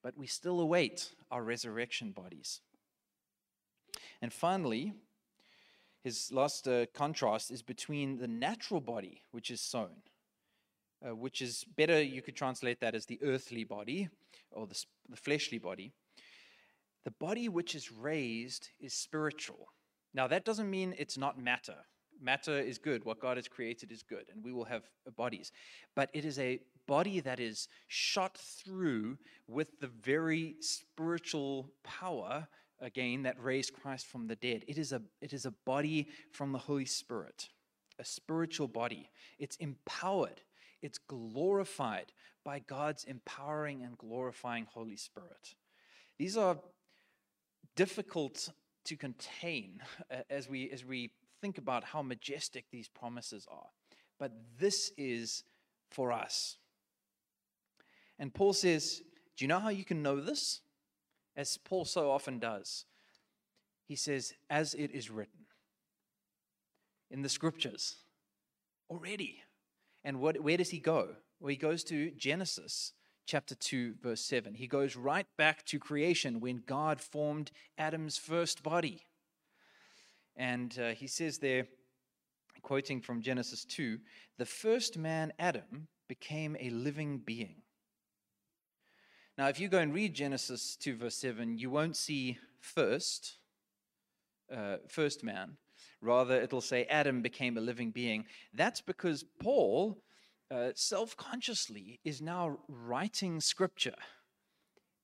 but 0.00 0.16
we 0.16 0.28
still 0.28 0.60
await 0.60 1.10
our 1.32 1.42
resurrection 1.42 2.12
bodies. 2.12 2.60
And 4.22 4.32
finally, 4.32 4.94
his 6.06 6.30
last 6.30 6.68
uh, 6.68 6.86
contrast 6.94 7.50
is 7.50 7.62
between 7.62 8.18
the 8.18 8.28
natural 8.28 8.80
body, 8.80 9.22
which 9.32 9.50
is 9.50 9.60
sown, 9.60 9.90
uh, 11.04 11.16
which 11.16 11.42
is 11.42 11.64
better, 11.76 12.00
you 12.00 12.22
could 12.22 12.36
translate 12.36 12.78
that 12.78 12.94
as 12.94 13.06
the 13.06 13.18
earthly 13.24 13.64
body 13.64 14.08
or 14.52 14.68
the, 14.68 14.80
the 15.08 15.16
fleshly 15.16 15.58
body. 15.58 15.90
The 17.04 17.10
body 17.10 17.48
which 17.48 17.74
is 17.74 17.90
raised 17.90 18.68
is 18.78 18.94
spiritual. 18.94 19.66
Now, 20.14 20.28
that 20.28 20.44
doesn't 20.44 20.70
mean 20.70 20.94
it's 20.96 21.18
not 21.18 21.40
matter. 21.40 21.78
Matter 22.22 22.56
is 22.56 22.78
good. 22.78 23.04
What 23.04 23.18
God 23.18 23.36
has 23.36 23.48
created 23.48 23.90
is 23.90 24.04
good, 24.04 24.26
and 24.32 24.44
we 24.44 24.52
will 24.52 24.64
have 24.66 24.84
bodies. 25.16 25.50
But 25.96 26.10
it 26.14 26.24
is 26.24 26.38
a 26.38 26.60
body 26.86 27.18
that 27.18 27.40
is 27.40 27.66
shot 27.88 28.38
through 28.38 29.18
with 29.48 29.80
the 29.80 29.88
very 29.88 30.54
spiritual 30.60 31.72
power, 31.82 32.46
again, 32.80 33.22
that 33.22 33.42
raised 33.42 33.72
Christ 33.72 34.06
from 34.06 34.26
the 34.26 34.36
dead. 34.36 34.64
It 34.68 34.78
is 34.78 34.92
a, 34.92 35.02
it 35.20 35.32
is 35.32 35.46
a 35.46 35.52
body 35.64 36.08
from 36.32 36.52
the 36.52 36.58
Holy 36.58 36.84
Spirit, 36.84 37.48
a 37.98 38.04
spiritual 38.04 38.68
body. 38.68 39.10
It's 39.38 39.56
empowered 39.56 40.40
it's 40.82 40.98
glorified 40.98 42.12
by 42.44 42.60
God's 42.60 43.04
empowering 43.04 43.82
and 43.82 43.96
glorifying 43.98 44.66
Holy 44.72 44.96
Spirit. 44.96 45.54
These 46.18 46.36
are 46.36 46.58
difficult 47.74 48.50
to 48.84 48.96
contain 48.96 49.82
as 50.30 50.48
we, 50.48 50.70
as 50.70 50.84
we 50.84 51.10
think 51.40 51.58
about 51.58 51.84
how 51.84 52.02
majestic 52.02 52.66
these 52.70 52.88
promises 52.88 53.46
are. 53.50 53.66
But 54.18 54.32
this 54.58 54.92
is 54.96 55.44
for 55.90 56.12
us. 56.12 56.58
And 58.18 58.32
Paul 58.32 58.52
says, 58.52 59.02
Do 59.36 59.44
you 59.44 59.48
know 59.48 59.58
how 59.58 59.68
you 59.70 59.84
can 59.84 60.02
know 60.02 60.20
this? 60.20 60.60
As 61.36 61.58
Paul 61.58 61.84
so 61.84 62.10
often 62.10 62.38
does. 62.38 62.84
He 63.86 63.96
says, 63.96 64.34
As 64.48 64.74
it 64.74 64.90
is 64.92 65.10
written 65.10 65.46
in 67.10 67.22
the 67.22 67.28
scriptures. 67.28 67.96
already. 68.90 69.42
And 70.04 70.20
what, 70.20 70.40
where 70.40 70.56
does 70.56 70.70
he 70.70 70.78
go? 70.78 71.16
Well, 71.40 71.50
he 71.50 71.56
goes 71.56 71.82
to 71.84 72.10
Genesis 72.12 72.92
chapter 73.26 73.54
2, 73.56 73.94
verse 74.00 74.20
7. 74.20 74.54
He 74.54 74.68
goes 74.68 74.96
right 74.96 75.26
back 75.36 75.64
to 75.66 75.78
creation 75.78 76.40
when 76.40 76.62
God 76.66 77.00
formed 77.00 77.50
Adam's 77.76 78.16
first 78.16 78.62
body. 78.62 79.02
And 80.36 80.78
uh, 80.78 80.90
he 80.90 81.08
says 81.08 81.38
there, 81.38 81.66
quoting 82.62 83.00
from 83.00 83.22
Genesis 83.22 83.64
2, 83.64 83.98
the 84.38 84.46
first 84.46 84.96
man, 84.96 85.32
Adam, 85.38 85.88
became 86.08 86.56
a 86.60 86.70
living 86.70 87.18
being. 87.18 87.62
Now, 89.38 89.48
if 89.48 89.60
you 89.60 89.68
go 89.68 89.78
and 89.78 89.92
read 89.92 90.14
Genesis 90.14 90.76
2, 90.76 90.96
verse 90.96 91.16
7, 91.16 91.58
you 91.58 91.68
won't 91.68 91.96
see 91.96 92.38
first, 92.58 93.36
uh, 94.50 94.76
first 94.88 95.22
man. 95.22 95.58
Rather, 96.00 96.40
it'll 96.40 96.62
say 96.62 96.84
Adam 96.84 97.20
became 97.20 97.58
a 97.58 97.60
living 97.60 97.90
being. 97.90 98.24
That's 98.54 98.80
because 98.80 99.24
Paul 99.42 99.98
uh, 100.50 100.70
self 100.74 101.16
consciously 101.18 102.00
is 102.02 102.22
now 102.22 102.58
writing 102.66 103.40
scripture 103.40 103.96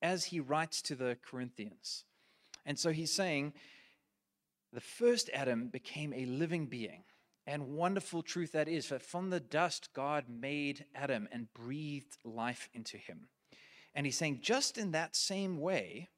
as 0.00 0.24
he 0.26 0.40
writes 0.40 0.80
to 0.82 0.94
the 0.94 1.18
Corinthians. 1.22 2.04
And 2.64 2.78
so 2.78 2.90
he's 2.90 3.12
saying, 3.12 3.52
the 4.72 4.80
first 4.80 5.28
Adam 5.34 5.68
became 5.68 6.14
a 6.14 6.24
living 6.24 6.66
being. 6.66 7.04
And 7.46 7.74
wonderful 7.74 8.22
truth 8.22 8.52
that 8.52 8.68
is 8.68 8.88
that 8.88 9.02
from 9.02 9.28
the 9.28 9.40
dust, 9.40 9.90
God 9.92 10.24
made 10.28 10.86
Adam 10.94 11.28
and 11.32 11.52
breathed 11.52 12.16
life 12.24 12.70
into 12.72 12.96
him. 12.96 13.28
And 13.94 14.06
he's 14.06 14.16
saying, 14.16 14.40
just 14.42 14.78
in 14.78 14.92
that 14.92 15.14
same 15.14 15.60
way, 15.60 16.08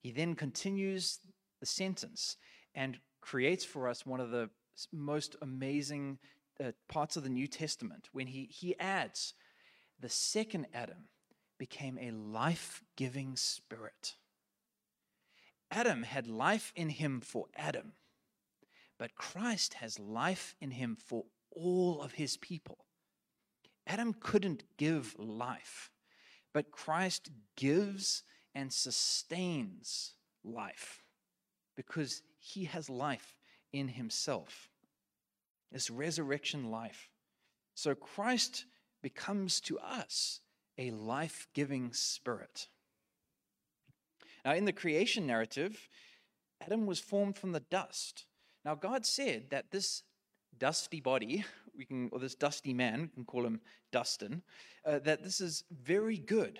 he 0.00 0.10
then 0.10 0.34
continues 0.34 1.18
the 1.60 1.66
sentence 1.66 2.36
and 2.74 2.98
creates 3.20 3.64
for 3.64 3.88
us 3.88 4.06
one 4.06 4.20
of 4.20 4.30
the 4.30 4.50
most 4.92 5.36
amazing 5.42 6.18
uh, 6.62 6.72
parts 6.88 7.16
of 7.16 7.22
the 7.22 7.28
New 7.28 7.46
Testament 7.46 8.08
when 8.12 8.26
he, 8.26 8.44
he 8.44 8.78
adds, 8.78 9.34
the 10.00 10.08
second 10.08 10.66
Adam 10.74 11.08
became 11.58 11.98
a 11.98 12.10
life 12.10 12.82
giving 12.96 13.36
spirit. 13.36 14.16
Adam 15.70 16.02
had 16.02 16.26
life 16.26 16.72
in 16.74 16.88
him 16.88 17.20
for 17.20 17.46
Adam, 17.56 17.92
but 18.98 19.14
Christ 19.14 19.74
has 19.74 19.98
life 19.98 20.56
in 20.60 20.72
him 20.72 20.96
for 20.96 21.24
all 21.54 22.02
of 22.02 22.14
his 22.14 22.36
people. 22.36 22.78
Adam 23.86 24.14
couldn't 24.18 24.64
give 24.76 25.14
life, 25.18 25.91
but 26.52 26.70
Christ 26.70 27.30
gives 27.56 28.22
and 28.54 28.72
sustains 28.72 30.14
life 30.44 31.02
because 31.76 32.22
he 32.38 32.64
has 32.64 32.90
life 32.90 33.36
in 33.72 33.88
himself 33.88 34.68
this 35.72 35.90
resurrection 35.90 36.70
life. 36.70 37.08
So 37.74 37.94
Christ 37.94 38.66
becomes 39.02 39.60
to 39.62 39.78
us 39.78 40.40
a 40.78 40.90
life 40.90 41.48
giving 41.54 41.92
spirit. 41.92 42.68
Now, 44.44 44.54
in 44.54 44.64
the 44.64 44.72
creation 44.72 45.26
narrative, 45.26 45.88
Adam 46.60 46.86
was 46.86 46.98
formed 46.98 47.36
from 47.36 47.52
the 47.52 47.60
dust. 47.60 48.26
Now, 48.64 48.74
God 48.74 49.06
said 49.06 49.50
that 49.50 49.70
this 49.70 50.02
dusty 50.58 51.00
body, 51.00 51.44
we 51.76 51.84
can, 51.84 52.08
or 52.12 52.18
this 52.18 52.34
dusty 52.34 52.74
man, 52.74 53.02
we 53.02 53.08
can 53.08 53.24
call 53.24 53.44
him 53.44 53.60
Dustin, 53.90 54.42
uh, 54.84 54.98
that 55.00 55.22
this 55.22 55.40
is 55.40 55.64
very 55.70 56.18
good. 56.18 56.58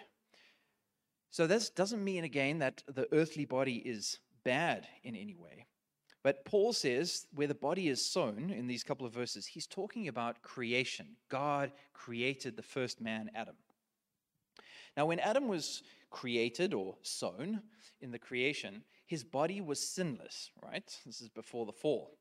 So, 1.31 1.47
this 1.47 1.71
doesn't 1.71 2.05
mean 2.05 2.25
again 2.25 2.59
that 2.59 2.83
the 2.87 3.09
earthly 3.13 3.45
body 3.45 3.77
is 3.77 4.19
bad 4.45 4.87
in 5.03 5.17
any 5.17 5.35
way. 5.35 5.67
But 6.23 6.45
Paul 6.45 6.73
says 6.73 7.27
where 7.35 7.49
the 7.49 7.55
body 7.55 7.89
is 7.89 8.05
sown 8.05 8.51
in 8.51 8.67
these 8.67 8.85
couple 8.85 9.07
of 9.07 9.13
verses, 9.13 9.47
he's 9.47 9.67
talking 9.67 10.09
about 10.09 10.43
creation. 10.43 11.17
God 11.29 11.73
created 11.95 12.57
the 12.57 12.63
first 12.63 13.01
man, 13.01 13.31
Adam. 13.35 13.57
Now, 14.97 15.07
when 15.07 15.19
Adam 15.19 15.49
was 15.49 15.83
created 16.11 16.75
or 16.75 16.97
sown 17.03 17.63
in 18.01 18.13
the 18.13 18.19
creation, 18.19 18.85
his 19.07 19.25
body 19.25 19.61
was 19.61 19.81
sinless, 19.81 20.51
right? 20.63 20.99
This 21.07 21.21
is 21.21 21.29
before 21.29 21.67
the 21.67 21.73
fall. 21.73 22.19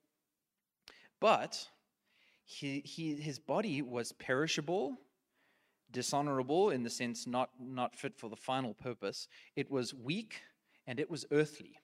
But 1.20 1.68
he, 2.52 2.82
he, 2.82 3.16
his 3.16 3.40
body 3.40 3.82
was 3.82 4.12
perishable, 4.12 4.98
dishonorable 5.92 6.70
in 6.70 6.84
the 6.84 6.90
sense 6.90 7.26
not, 7.26 7.50
not 7.60 7.96
fit 7.96 8.18
for 8.18 8.30
the 8.30 8.36
final 8.36 8.74
purpose. 8.74 9.28
It 9.56 9.72
was 9.72 9.94
weak 9.94 10.42
and 10.86 11.00
it 11.00 11.10
was 11.10 11.26
earthly. 11.32 11.78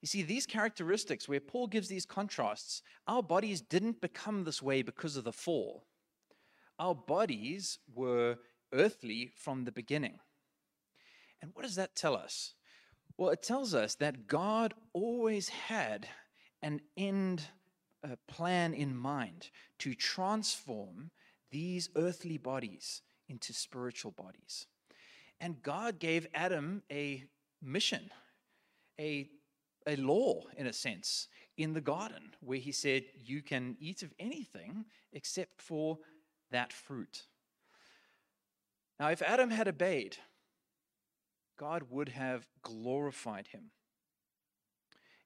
You 0.00 0.06
see, 0.06 0.22
these 0.22 0.46
characteristics 0.46 1.28
where 1.28 1.40
Paul 1.40 1.66
gives 1.66 1.88
these 1.88 2.06
contrasts, 2.06 2.82
our 3.06 3.22
bodies 3.22 3.60
didn't 3.60 4.00
become 4.00 4.44
this 4.44 4.62
way 4.62 4.82
because 4.82 5.16
of 5.16 5.24
the 5.24 5.32
fall. 5.32 5.84
Our 6.78 6.94
bodies 6.94 7.78
were 7.92 8.36
earthly 8.72 9.30
from 9.34 9.64
the 9.64 9.72
beginning. 9.72 10.20
And 11.42 11.50
what 11.54 11.62
does 11.62 11.76
that 11.76 11.96
tell 11.96 12.14
us? 12.14 12.54
Well, 13.16 13.30
it 13.30 13.42
tells 13.42 13.74
us 13.74 13.96
that 13.96 14.28
God 14.28 14.74
always 14.92 15.48
had 15.48 16.06
an 16.62 16.80
end 16.96 17.42
uh, 18.04 18.16
plan 18.26 18.74
in 18.74 18.96
mind 18.96 19.50
to 19.78 19.94
transform 19.94 21.10
these 21.50 21.88
earthly 21.96 22.38
bodies 22.38 23.02
into 23.28 23.52
spiritual 23.52 24.12
bodies. 24.12 24.66
And 25.40 25.62
God 25.62 25.98
gave 25.98 26.26
Adam 26.34 26.82
a 26.90 27.24
mission, 27.62 28.10
a 29.00 29.28
a 29.88 29.96
law, 29.96 30.42
in 30.56 30.66
a 30.66 30.72
sense, 30.72 31.28
in 31.56 31.72
the 31.72 31.80
garden, 31.80 32.34
where 32.40 32.58
he 32.58 32.72
said, 32.72 33.04
You 33.24 33.42
can 33.42 33.76
eat 33.80 34.02
of 34.02 34.12
anything 34.18 34.84
except 35.12 35.62
for 35.62 35.98
that 36.50 36.72
fruit. 36.72 37.26
Now, 39.00 39.08
if 39.08 39.22
Adam 39.22 39.50
had 39.50 39.66
obeyed, 39.66 40.18
God 41.58 41.84
would 41.90 42.10
have 42.10 42.46
glorified 42.62 43.48
him. 43.48 43.70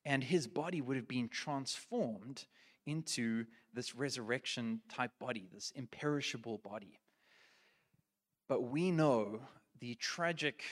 And 0.04 0.24
his 0.24 0.46
body 0.46 0.80
would 0.80 0.96
have 0.96 1.08
been 1.08 1.28
transformed 1.28 2.46
into 2.86 3.44
this 3.72 3.94
resurrection 3.94 4.80
type 4.88 5.12
body, 5.20 5.48
this 5.52 5.72
imperishable 5.74 6.58
body. 6.58 6.98
But 8.48 8.62
we 8.62 8.90
know 8.90 9.40
the 9.80 9.94
tragic, 9.94 10.64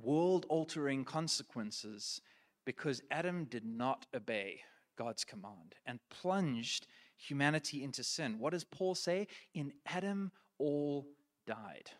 world 0.00 0.46
altering 0.48 1.04
consequences 1.04 2.20
because 2.64 3.02
Adam 3.10 3.44
did 3.44 3.64
not 3.64 4.06
obey 4.14 4.60
God's 4.96 5.24
command 5.24 5.74
and 5.86 5.98
plunged 6.10 6.86
humanity 7.16 7.82
into 7.82 8.02
sin. 8.02 8.38
What 8.38 8.52
does 8.52 8.64
Paul 8.64 8.94
say? 8.94 9.26
In 9.54 9.72
Adam, 9.86 10.32
all 10.58 11.06
died. 11.46 11.90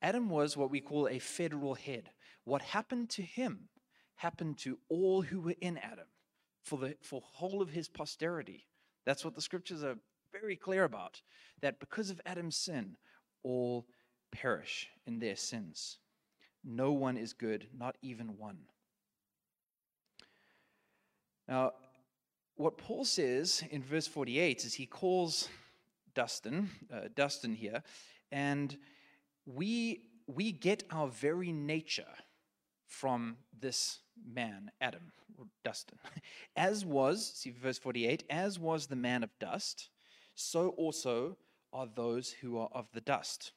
Adam 0.00 0.28
was 0.28 0.56
what 0.56 0.70
we 0.70 0.80
call 0.80 1.08
a 1.08 1.18
federal 1.18 1.74
head. 1.74 2.10
What 2.44 2.62
happened 2.62 3.10
to 3.10 3.22
him 3.22 3.68
happened 4.18 4.58
to 4.58 4.78
all 4.88 5.22
who 5.22 5.40
were 5.40 5.54
in 5.60 5.78
Adam 5.78 6.06
for 6.62 6.78
the 6.78 6.96
for 7.02 7.22
whole 7.24 7.62
of 7.62 7.70
his 7.70 7.88
posterity. 7.88 8.66
That's 9.06 9.24
what 9.24 9.34
the 9.34 9.40
scriptures 9.40 9.82
are 9.82 9.96
very 10.32 10.56
clear 10.56 10.84
about. 10.84 11.22
That 11.62 11.80
because 11.80 12.10
of 12.10 12.20
Adam's 12.26 12.56
sin, 12.56 12.96
all 13.42 13.86
perish 14.30 14.88
in 15.06 15.18
their 15.18 15.36
sins. 15.36 15.98
No 16.64 16.92
one 16.92 17.16
is 17.16 17.32
good, 17.32 17.68
not 17.76 17.96
even 18.02 18.36
one. 18.36 18.58
Now, 21.48 21.72
what 22.56 22.76
Paul 22.76 23.04
says 23.04 23.62
in 23.70 23.82
verse 23.82 24.06
48 24.06 24.64
is 24.64 24.74
he 24.74 24.86
calls 24.86 25.48
Dustin, 26.14 26.70
uh, 26.92 27.08
Dustin 27.14 27.54
here, 27.54 27.82
and 28.30 28.76
we, 29.46 30.02
we 30.26 30.52
get 30.52 30.82
our 30.90 31.08
very 31.08 31.52
nature 31.52 32.04
from 32.86 33.36
this 33.58 34.00
man, 34.26 34.70
Adam, 34.80 35.12
or 35.38 35.46
Dustin. 35.64 35.98
As 36.56 36.84
was, 36.84 37.32
see 37.34 37.50
verse 37.50 37.78
48, 37.78 38.24
as 38.30 38.58
was 38.58 38.86
the 38.86 38.96
man 38.96 39.22
of 39.22 39.30
dust, 39.38 39.90
so 40.34 40.70
also 40.70 41.36
are 41.72 41.88
those 41.94 42.30
who 42.30 42.58
are 42.58 42.68
of 42.72 42.86
the 42.92 43.00
dust. 43.00 43.52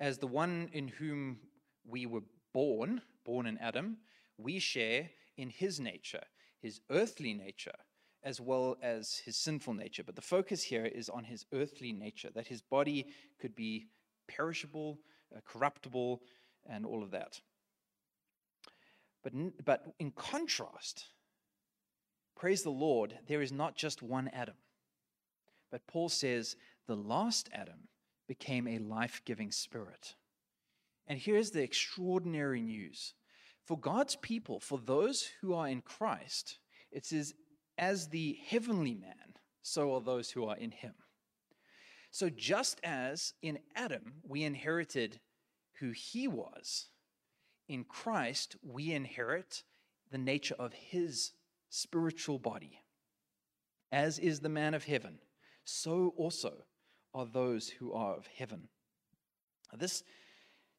As 0.00 0.18
the 0.18 0.26
one 0.26 0.68
in 0.72 0.88
whom 0.88 1.38
we 1.86 2.06
were 2.06 2.22
born, 2.52 3.02
born 3.24 3.46
in 3.46 3.58
Adam, 3.58 3.98
we 4.36 4.58
share 4.58 5.10
in 5.36 5.50
his 5.50 5.80
nature, 5.80 6.22
his 6.60 6.80
earthly 6.90 7.34
nature, 7.34 7.74
as 8.22 8.40
well 8.40 8.76
as 8.82 9.20
his 9.24 9.36
sinful 9.36 9.74
nature. 9.74 10.02
But 10.04 10.16
the 10.16 10.22
focus 10.22 10.62
here 10.62 10.86
is 10.86 11.08
on 11.08 11.24
his 11.24 11.46
earthly 11.52 11.92
nature, 11.92 12.30
that 12.34 12.46
his 12.46 12.62
body 12.62 13.06
could 13.40 13.54
be 13.54 13.86
perishable, 14.28 14.98
uh, 15.34 15.40
corruptible, 15.44 16.22
and 16.66 16.86
all 16.86 17.02
of 17.02 17.10
that. 17.10 17.40
But, 19.22 19.32
but 19.64 19.94
in 19.98 20.10
contrast, 20.10 21.06
praise 22.36 22.62
the 22.62 22.70
Lord, 22.70 23.18
there 23.28 23.42
is 23.42 23.52
not 23.52 23.76
just 23.76 24.02
one 24.02 24.28
Adam. 24.28 24.56
But 25.70 25.86
Paul 25.86 26.08
says 26.08 26.56
the 26.86 26.96
last 26.96 27.48
Adam 27.52 27.88
became 28.28 28.66
a 28.66 28.78
life 28.78 29.22
giving 29.24 29.50
spirit. 29.50 30.14
And 31.06 31.18
here's 31.18 31.50
the 31.50 31.62
extraordinary 31.62 32.60
news 32.60 33.14
for 33.64 33.78
God's 33.78 34.16
people, 34.16 34.58
for 34.58 34.78
those 34.78 35.28
who 35.40 35.54
are 35.54 35.68
in 35.68 35.82
Christ, 35.82 36.58
it 36.90 37.06
says, 37.06 37.32
as 37.78 38.08
the 38.08 38.38
heavenly 38.46 38.94
man 38.94 39.34
so 39.62 39.94
are 39.94 40.00
those 40.00 40.30
who 40.30 40.44
are 40.46 40.56
in 40.56 40.72
him. 40.72 40.94
So, 42.10 42.28
just 42.28 42.80
as 42.82 43.32
in 43.40 43.58
Adam 43.74 44.14
we 44.22 44.42
inherited 44.42 45.20
who 45.78 45.92
he 45.92 46.28
was, 46.28 46.88
in 47.68 47.84
Christ 47.84 48.56
we 48.62 48.92
inherit 48.92 49.62
the 50.10 50.18
nature 50.18 50.56
of 50.58 50.72
his 50.72 51.32
spiritual 51.68 52.38
body. 52.38 52.80
As 53.90 54.18
is 54.18 54.40
the 54.40 54.48
man 54.48 54.74
of 54.74 54.84
heaven, 54.84 55.18
so 55.64 56.12
also 56.16 56.64
are 57.14 57.26
those 57.26 57.68
who 57.68 57.92
are 57.92 58.16
of 58.16 58.26
heaven. 58.26 58.68
This 59.78 60.02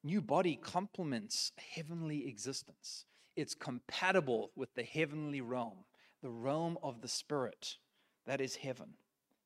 new 0.04 0.22
body 0.22 0.56
complements 0.56 1.52
heavenly 1.76 2.28
existence. 2.28 3.06
It's 3.36 3.56
compatible 3.56 4.52
with 4.56 4.74
the 4.76 4.84
heavenly 4.84 5.42
realm, 5.42 5.86
the 6.22 6.30
realm 6.30 6.78
of 6.84 7.02
the 7.02 7.08
Spirit, 7.08 7.78
that 8.26 8.42
is 8.42 8.58
heaven, 8.58 8.94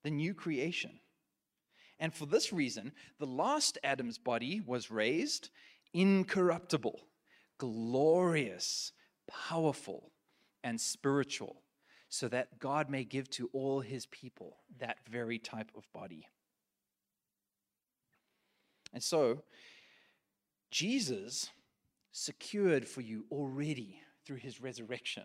the 0.03 0.11
new 0.11 0.33
creation. 0.33 0.99
And 1.99 2.13
for 2.13 2.25
this 2.25 2.53
reason, 2.53 2.91
the 3.19 3.25
last 3.25 3.77
Adam's 3.83 4.17
body 4.17 4.61
was 4.65 4.91
raised 4.91 5.49
incorruptible, 5.93 6.99
glorious, 7.57 8.91
powerful, 9.27 10.11
and 10.63 10.79
spiritual, 10.79 11.61
so 12.09 12.27
that 12.27 12.59
God 12.59 12.89
may 12.89 13.03
give 13.03 13.29
to 13.31 13.49
all 13.53 13.81
his 13.81 14.05
people 14.07 14.57
that 14.79 14.97
very 15.09 15.39
type 15.39 15.71
of 15.75 15.91
body. 15.93 16.27
And 18.93 19.03
so, 19.03 19.43
Jesus 20.71 21.49
secured 22.11 22.87
for 22.87 23.01
you 23.01 23.25
already 23.31 24.01
through 24.25 24.37
his 24.37 24.61
resurrection 24.61 25.23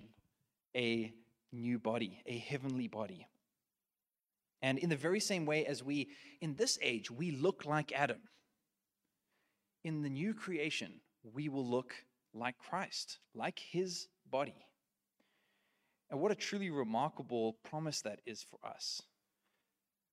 a 0.76 1.12
new 1.52 1.78
body, 1.78 2.22
a 2.26 2.38
heavenly 2.38 2.88
body. 2.88 3.26
And 4.62 4.78
in 4.78 4.88
the 4.88 4.96
very 4.96 5.20
same 5.20 5.44
way 5.44 5.66
as 5.66 5.82
we, 5.82 6.10
in 6.40 6.54
this 6.54 6.78
age, 6.80 7.10
we 7.10 7.32
look 7.32 7.64
like 7.66 7.92
Adam, 7.92 8.20
in 9.84 10.02
the 10.02 10.08
new 10.08 10.34
creation, 10.34 11.00
we 11.24 11.48
will 11.48 11.66
look 11.66 11.94
like 12.34 12.58
Christ, 12.58 13.18
like 13.34 13.58
his 13.58 14.08
body. 14.30 14.66
And 16.10 16.20
what 16.20 16.32
a 16.32 16.36
truly 16.36 16.70
remarkable 16.70 17.54
promise 17.64 18.02
that 18.02 18.20
is 18.26 18.42
for 18.42 18.58
us. 18.64 19.02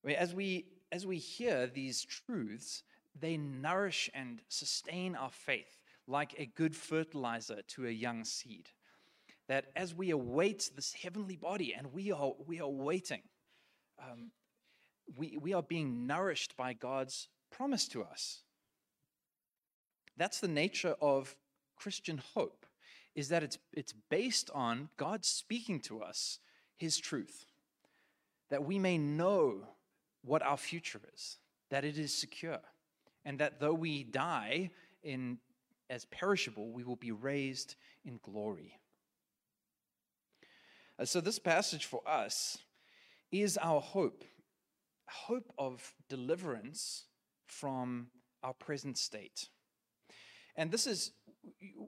I 0.04 0.08
mean, 0.08 0.16
as 0.18 0.34
we 0.34 0.66
as 0.92 1.06
we 1.06 1.18
hear 1.18 1.68
these 1.68 2.04
truths, 2.04 2.84
they 3.20 3.38
nourish 3.38 4.10
and 4.14 4.42
sustain 4.48 5.16
our 5.16 5.30
faith 5.30 5.78
like 6.08 6.34
a 6.38 6.46
good 6.46 6.76
fertilizer 6.76 7.62
to 7.68 7.86
a 7.86 7.92
young 7.92 8.24
seed. 8.24 8.70
That 9.48 9.66
as 9.76 9.94
we 9.94 10.10
await 10.10 10.72
this 10.76 10.94
heavenly 10.94 11.36
body, 11.36 11.74
and 11.78 11.94
we 11.94 12.12
are 12.12 12.34
we 12.48 12.60
are 12.62 12.70
waiting, 12.70 13.22
um, 14.00 14.32
we, 15.18 15.38
we 15.40 15.54
are 15.54 15.64
being 15.64 16.08
nourished 16.08 16.56
by 16.56 16.74
God's 16.74 17.28
promise 17.52 17.88
to 17.90 18.04
us. 18.04 18.42
That's 20.18 20.40
the 20.40 20.48
nature 20.48 20.96
of 21.02 21.36
Christian 21.80 22.22
hope, 22.34 22.66
is 23.16 23.30
that 23.30 23.44
it's, 23.44 23.58
it's 23.74 23.94
based 24.10 24.50
on 24.54 24.90
God 24.98 25.26
speaking 25.26 25.80
to 25.82 26.02
us 26.02 26.40
his 26.78 26.98
truth, 26.98 27.46
that 28.50 28.64
we 28.64 28.78
may 28.78 28.98
know 28.98 29.64
what 30.24 30.42
our 30.42 30.58
future 30.58 31.02
is, 31.14 31.38
that 31.72 31.86
it 31.86 31.98
is 31.98 32.14
secure, 32.14 32.60
and 33.26 33.40
that 33.40 33.60
though 33.60 33.74
we 33.74 34.04
die 34.04 34.70
in 35.04 35.40
as 35.90 36.06
perishable, 36.06 36.72
we 36.72 36.84
will 36.84 36.96
be 36.96 37.12
raised 37.12 37.76
in 38.06 38.20
glory. 38.24 38.80
Uh, 41.00 41.06
so, 41.06 41.20
this 41.20 41.40
passage 41.40 41.86
for 41.86 42.02
us 42.08 42.60
is 43.32 43.58
our 43.58 43.82
hope 43.82 44.24
hope 45.10 45.52
of 45.58 45.94
deliverance 46.08 47.06
from 47.48 48.08
our 48.44 48.54
present 48.54 48.98
state. 48.98 49.50
And 50.56 50.72
this 50.72 50.86
is 50.88 51.12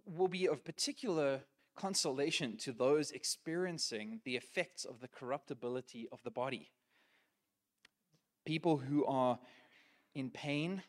will 0.06 0.28
be 0.28 0.48
of 0.48 0.64
particular 0.64 1.42
consolation 1.76 2.58
to 2.58 2.72
those 2.72 3.12
experiencing 3.12 4.22
the 4.26 4.36
effects 4.36 4.86
of 4.86 5.00
the 5.00 5.08
corruptibility 5.08 6.08
of 6.12 6.22
the 6.24 6.32
body. 6.32 6.72
People 8.46 8.78
who 8.78 9.06
are 9.06 9.40
in 10.14 10.30
pain, 10.30 10.84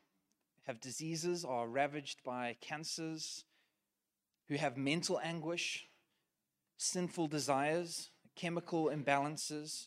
have 0.66 0.80
diseases, 0.80 1.44
are 1.44 1.68
ravaged 1.68 2.22
by 2.24 2.56
cancers, 2.60 3.44
who 4.48 4.56
have 4.56 4.76
mental 4.76 5.20
anguish, 5.22 5.86
sinful 6.76 7.28
desires, 7.28 8.10
chemical 8.36 8.86
imbalances, 8.86 9.86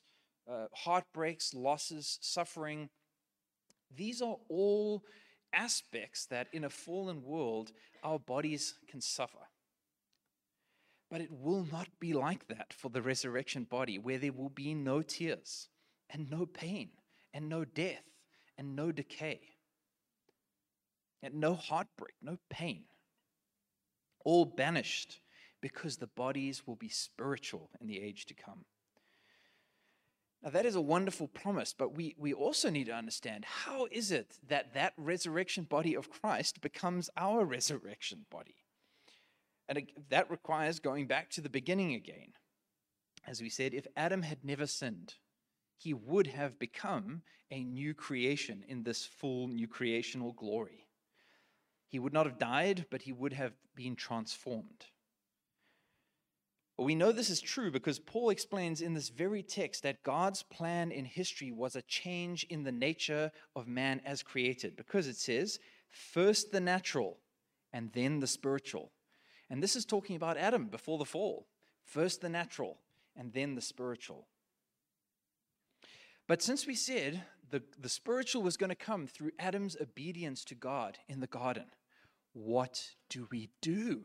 uh, 0.50 0.68
heartbreaks, 0.74 1.54
losses, 1.54 2.18
suffering. 2.22 2.90
These 3.96 4.22
are 4.22 4.38
all 4.50 5.04
aspects 5.56 6.26
that 6.28 6.48
in 6.54 6.64
a 6.64 6.70
fallen 6.70 7.24
world 7.24 7.72
our 8.04 8.20
bodies 8.20 8.76
can 8.90 9.02
suffer. 9.02 9.48
But 11.10 11.22
it 11.22 11.32
will 11.32 11.66
not 11.72 11.88
be 12.00 12.14
like 12.14 12.48
that 12.48 12.74
for 12.74 12.90
the 12.90 13.02
resurrection 13.02 13.64
body, 13.64 13.98
where 13.98 14.18
there 14.18 14.34
will 14.34 14.50
be 14.50 14.74
no 14.74 15.02
tears 15.02 15.70
and 16.10 16.30
no 16.30 16.46
pain 16.46 16.90
and 17.34 17.48
no 17.48 17.64
death 17.64 18.04
and 18.58 18.76
no 18.76 18.92
decay 18.92 19.40
and 21.22 21.36
no 21.36 21.56
heartbreak, 21.56 22.14
no 22.22 22.38
pain. 22.50 22.84
All 24.24 24.46
banished 24.46 25.20
because 25.62 25.98
the 25.98 26.08
bodies 26.08 26.68
will 26.68 26.76
be 26.76 26.90
spiritual 26.90 27.70
in 27.82 27.88
the 27.88 28.00
age 28.00 28.26
to 28.28 28.34
come. 28.34 28.66
Now, 30.46 30.52
that 30.52 30.68
is 30.68 30.76
a 30.76 30.82
wonderful 30.82 31.28
promise, 31.28 31.74
but 31.76 31.98
we, 31.98 32.14
we 32.20 32.32
also 32.32 32.70
need 32.70 32.86
to 32.86 32.96
understand 32.96 33.46
how 33.46 33.88
is 33.92 34.12
it 34.12 34.38
that 34.48 34.76
that 34.76 34.94
resurrection 34.96 35.64
body 35.64 35.96
of 35.96 36.12
Christ 36.12 36.62
becomes 36.62 37.10
our 37.18 37.44
resurrection 37.44 38.28
body? 38.30 38.58
And 39.68 39.90
that 40.10 40.30
requires 40.30 40.80
going 40.80 41.08
back 41.08 41.32
to 41.32 41.42
the 41.42 41.50
beginning 41.50 41.96
again. 41.96 42.34
As 43.26 43.42
we 43.42 43.50
said, 43.50 43.74
if 43.74 43.88
Adam 43.98 44.22
had 44.22 44.46
never 44.46 44.68
sinned, 44.68 45.16
he 45.78 45.96
would 45.96 46.28
have 46.28 46.60
become 46.60 47.24
a 47.50 47.64
new 47.64 47.96
creation 47.96 48.64
in 48.68 48.84
this 48.84 49.04
full 49.04 49.48
new 49.48 49.68
creational 49.68 50.32
glory. 50.34 50.86
He 51.88 51.98
would 51.98 52.14
not 52.14 52.28
have 52.28 52.38
died, 52.38 52.86
but 52.92 53.02
he 53.02 53.12
would 53.12 53.34
have 53.34 53.54
been 53.74 53.96
transformed. 53.96 54.86
Well, 56.78 56.86
we 56.86 56.96
know 56.96 57.14
this 57.14 57.30
is 57.30 57.40
true 57.40 57.72
because 57.72 58.00
Paul 58.00 58.30
explains 58.30 58.82
in 58.82 58.94
this 58.94 59.08
very 59.10 59.42
text 59.42 59.84
that 59.84 60.04
God's 60.04 60.44
plan 60.44 60.92
in 60.92 61.06
history 61.06 61.52
was 61.52 61.76
a 61.76 61.82
change 61.84 62.44
in 62.50 62.64
the 62.64 62.72
nature 62.72 63.32
of 63.56 63.68
man 63.68 64.02
as 64.06 64.24
created, 64.24 64.76
because 64.76 65.08
it 65.08 65.16
says, 65.16 65.60
first 65.90 66.52
the 66.52 66.60
natural 66.60 67.18
and 67.72 67.92
then 67.94 68.20
the 68.20 68.28
spiritual. 68.28 68.92
And 69.50 69.64
this 69.64 69.76
is 69.76 69.86
talking 69.86 70.18
about 70.18 70.38
Adam 70.38 70.66
before 70.66 70.98
the 70.98 71.06
fall. 71.06 71.48
First 71.86 72.20
the 72.20 72.30
natural 72.30 72.80
and 73.16 73.32
then 73.32 73.56
the 73.56 73.62
spiritual. 73.62 74.28
But 76.28 76.42
since 76.42 76.68
we 76.68 76.76
said 76.76 77.22
the, 77.52 77.62
the 77.80 77.90
spiritual 77.90 78.42
was 78.42 78.58
going 78.58 78.72
to 78.72 78.76
come 78.76 79.08
through 79.08 79.32
Adam's 79.40 79.78
obedience 79.80 80.44
to 80.46 80.56
God 80.56 80.98
in 81.08 81.20
the 81.22 81.28
garden, 81.28 81.66
what 82.34 82.90
do 83.08 83.28
we 83.32 83.50
do? 83.62 84.04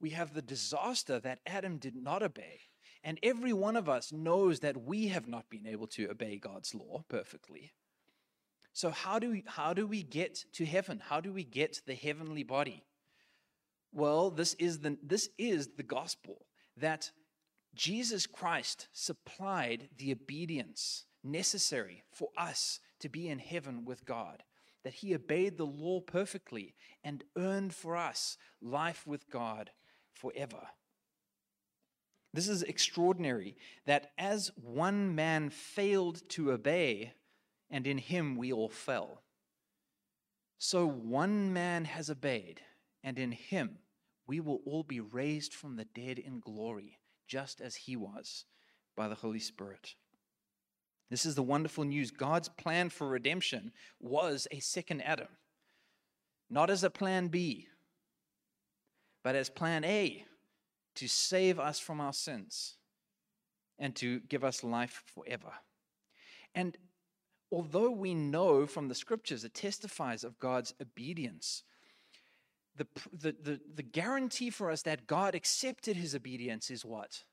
We 0.00 0.10
have 0.10 0.34
the 0.34 0.42
disaster 0.42 1.18
that 1.20 1.40
Adam 1.46 1.78
did 1.78 1.96
not 1.96 2.22
obey. 2.22 2.60
And 3.04 3.18
every 3.22 3.52
one 3.52 3.76
of 3.76 3.88
us 3.88 4.12
knows 4.12 4.60
that 4.60 4.82
we 4.82 5.08
have 5.08 5.28
not 5.28 5.48
been 5.50 5.66
able 5.66 5.86
to 5.88 6.10
obey 6.10 6.38
God's 6.38 6.74
law 6.74 7.04
perfectly. 7.08 7.72
So, 8.72 8.90
how 8.90 9.18
do 9.18 9.30
we, 9.30 9.44
how 9.46 9.72
do 9.72 9.86
we 9.86 10.02
get 10.02 10.44
to 10.54 10.64
heaven? 10.64 11.00
How 11.04 11.20
do 11.20 11.32
we 11.32 11.44
get 11.44 11.80
the 11.86 11.94
heavenly 11.94 12.42
body? 12.42 12.84
Well, 13.92 14.30
this 14.30 14.54
is 14.54 14.80
the, 14.80 14.98
this 15.02 15.28
is 15.38 15.70
the 15.76 15.82
gospel 15.82 16.46
that 16.76 17.10
Jesus 17.74 18.26
Christ 18.26 18.88
supplied 18.92 19.88
the 19.96 20.12
obedience 20.12 21.06
necessary 21.24 22.04
for 22.12 22.28
us 22.36 22.80
to 23.00 23.08
be 23.08 23.28
in 23.28 23.38
heaven 23.38 23.84
with 23.84 24.04
God, 24.04 24.42
that 24.84 24.94
he 24.94 25.14
obeyed 25.14 25.56
the 25.56 25.66
law 25.66 26.00
perfectly 26.00 26.74
and 27.02 27.24
earned 27.36 27.74
for 27.74 27.96
us 27.96 28.36
life 28.60 29.06
with 29.06 29.30
God 29.30 29.70
forever. 30.18 30.68
This 32.34 32.48
is 32.48 32.62
extraordinary 32.62 33.56
that 33.86 34.12
as 34.18 34.50
one 34.56 35.14
man 35.14 35.50
failed 35.50 36.28
to 36.30 36.52
obey, 36.52 37.14
and 37.70 37.86
in 37.86 37.98
him 37.98 38.36
we 38.36 38.52
all 38.52 38.68
fell, 38.68 39.22
so 40.58 40.86
one 40.86 41.52
man 41.52 41.84
has 41.84 42.10
obeyed, 42.10 42.60
and 43.02 43.18
in 43.18 43.32
him 43.32 43.78
we 44.26 44.40
will 44.40 44.60
all 44.66 44.82
be 44.82 45.00
raised 45.00 45.54
from 45.54 45.76
the 45.76 45.86
dead 45.86 46.18
in 46.18 46.40
glory, 46.40 46.98
just 47.26 47.60
as 47.60 47.76
he 47.76 47.96
was 47.96 48.44
by 48.96 49.08
the 49.08 49.14
Holy 49.14 49.38
Spirit. 49.38 49.94
This 51.10 51.24
is 51.24 51.34
the 51.34 51.42
wonderful 51.42 51.84
news. 51.84 52.10
God's 52.10 52.48
plan 52.48 52.90
for 52.90 53.08
redemption 53.08 53.72
was 53.98 54.46
a 54.50 54.60
second 54.60 55.00
Adam, 55.00 55.28
not 56.50 56.68
as 56.68 56.84
a 56.84 56.90
plan 56.90 57.28
B, 57.28 57.68
but 59.28 59.36
as 59.36 59.50
plan 59.50 59.84
A 59.84 60.24
to 60.94 61.06
save 61.06 61.60
us 61.60 61.78
from 61.78 62.00
our 62.00 62.14
sins 62.14 62.76
and 63.78 63.94
to 63.96 64.20
give 64.20 64.42
us 64.42 64.64
life 64.64 65.02
forever. 65.04 65.52
And 66.54 66.78
although 67.52 67.90
we 67.90 68.14
know 68.14 68.66
from 68.66 68.88
the 68.88 68.94
scriptures 68.94 69.44
it 69.44 69.52
testifies 69.52 70.24
of 70.24 70.38
God's 70.38 70.72
obedience, 70.80 71.62
the, 72.74 72.86
the, 73.12 73.36
the, 73.42 73.60
the 73.74 73.82
guarantee 73.82 74.48
for 74.48 74.70
us 74.70 74.80
that 74.84 75.06
God 75.06 75.34
accepted 75.34 75.94
his 75.94 76.14
obedience 76.14 76.70
is 76.70 76.82
what? 76.82 77.24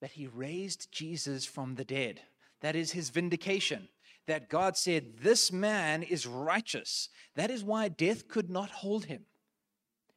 That 0.00 0.10
he 0.10 0.26
raised 0.26 0.90
Jesus 0.90 1.44
from 1.44 1.76
the 1.76 1.84
dead. 1.84 2.22
That 2.62 2.74
is 2.74 2.90
his 2.90 3.10
vindication. 3.10 3.90
That 4.26 4.48
God 4.48 4.76
said, 4.76 5.18
This 5.20 5.52
man 5.52 6.02
is 6.02 6.26
righteous. 6.26 7.10
That 7.36 7.52
is 7.52 7.62
why 7.62 7.90
death 7.90 8.26
could 8.26 8.50
not 8.50 8.70
hold 8.70 9.04
him, 9.04 9.26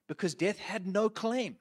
because 0.07 0.35
death 0.35 0.59
had 0.59 0.87
no 0.87 1.09
claim. 1.09 1.57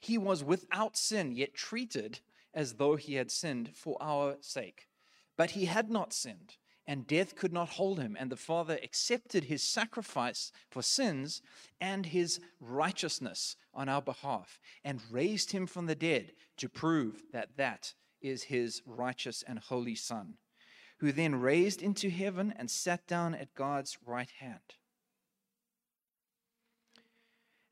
He 0.00 0.18
was 0.18 0.44
without 0.44 0.96
sin, 0.96 1.32
yet 1.32 1.54
treated 1.54 2.20
as 2.52 2.74
though 2.74 2.96
he 2.96 3.14
had 3.14 3.30
sinned 3.30 3.70
for 3.74 3.96
our 4.00 4.36
sake. 4.40 4.88
But 5.36 5.52
he 5.52 5.64
had 5.64 5.90
not 5.90 6.12
sinned 6.12 6.56
and 6.86 7.06
death 7.06 7.34
could 7.34 7.52
not 7.52 7.70
hold 7.70 7.98
him. 7.98 8.16
And 8.18 8.30
the 8.30 8.36
Father 8.36 8.78
accepted 8.82 9.44
his 9.44 9.62
sacrifice 9.62 10.52
for 10.70 10.82
sins 10.82 11.42
and 11.80 12.06
his 12.06 12.40
righteousness 12.60 13.56
on 13.72 13.88
our 13.88 14.02
behalf 14.02 14.58
and 14.84 15.00
raised 15.10 15.52
him 15.52 15.66
from 15.66 15.86
the 15.86 15.94
dead 15.94 16.32
to 16.58 16.68
prove 16.68 17.22
that 17.32 17.56
that 17.56 17.94
is 18.20 18.44
his 18.44 18.82
righteous 18.86 19.42
and 19.46 19.58
holy 19.58 19.94
Son, 19.94 20.34
who 20.98 21.12
then 21.12 21.34
raised 21.34 21.82
into 21.82 22.10
heaven 22.10 22.52
and 22.56 22.70
sat 22.70 23.06
down 23.06 23.34
at 23.34 23.54
God's 23.54 23.98
right 24.04 24.30
hand. 24.38 24.76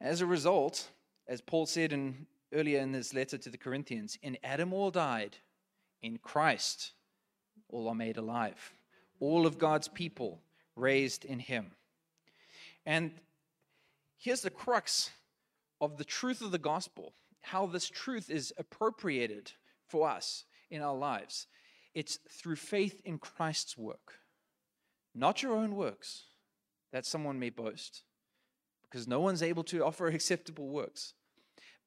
As 0.02 0.20
a 0.20 0.26
result, 0.26 0.90
as 1.26 1.40
Paul 1.40 1.64
said 1.64 1.94
in, 1.94 2.26
earlier 2.52 2.80
in 2.80 2.92
his 2.92 3.14
letter 3.14 3.38
to 3.38 3.48
the 3.48 3.56
Corinthians, 3.56 4.18
in 4.20 4.36
Adam 4.44 4.74
all 4.74 4.90
died, 4.90 5.38
in 6.02 6.18
Christ 6.18 6.92
all 7.70 7.88
are 7.88 7.94
made 7.94 8.18
alive 8.18 8.74
all 9.22 9.46
of 9.46 9.56
God's 9.56 9.86
people 9.86 10.40
raised 10.74 11.24
in 11.24 11.38
him. 11.38 11.70
And 12.84 13.12
here's 14.18 14.40
the 14.40 14.50
crux 14.50 15.10
of 15.80 15.96
the 15.96 16.04
truth 16.04 16.42
of 16.42 16.50
the 16.50 16.58
gospel 16.58 17.14
how 17.40 17.66
this 17.66 17.88
truth 17.88 18.30
is 18.30 18.52
appropriated 18.58 19.52
for 19.88 20.08
us 20.08 20.44
in 20.70 20.82
our 20.82 20.94
lives. 20.94 21.46
It's 21.94 22.18
through 22.30 22.56
faith 22.56 23.00
in 23.04 23.18
Christ's 23.18 23.78
work, 23.78 24.14
not 25.14 25.42
your 25.42 25.54
own 25.54 25.76
works 25.76 26.24
that 26.92 27.06
someone 27.06 27.38
may 27.38 27.50
boast, 27.50 28.02
because 28.92 29.08
no 29.08 29.20
one's 29.20 29.42
able 29.42 29.64
to 29.64 29.84
offer 29.84 30.06
acceptable 30.08 30.68
works, 30.68 31.14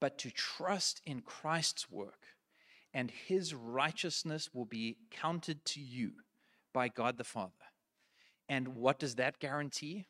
but 0.00 0.18
to 0.18 0.30
trust 0.30 1.00
in 1.06 1.20
Christ's 1.20 1.90
work, 1.90 2.24
and 2.92 3.10
his 3.10 3.54
righteousness 3.54 4.50
will 4.52 4.64
be 4.64 4.96
counted 5.10 5.64
to 5.66 5.80
you 5.80 6.12
by 6.74 6.88
God 6.88 7.16
the 7.16 7.24
Father. 7.24 7.52
And 8.48 8.76
what 8.76 8.98
does 8.98 9.14
that 9.16 9.38
guarantee? 9.38 10.06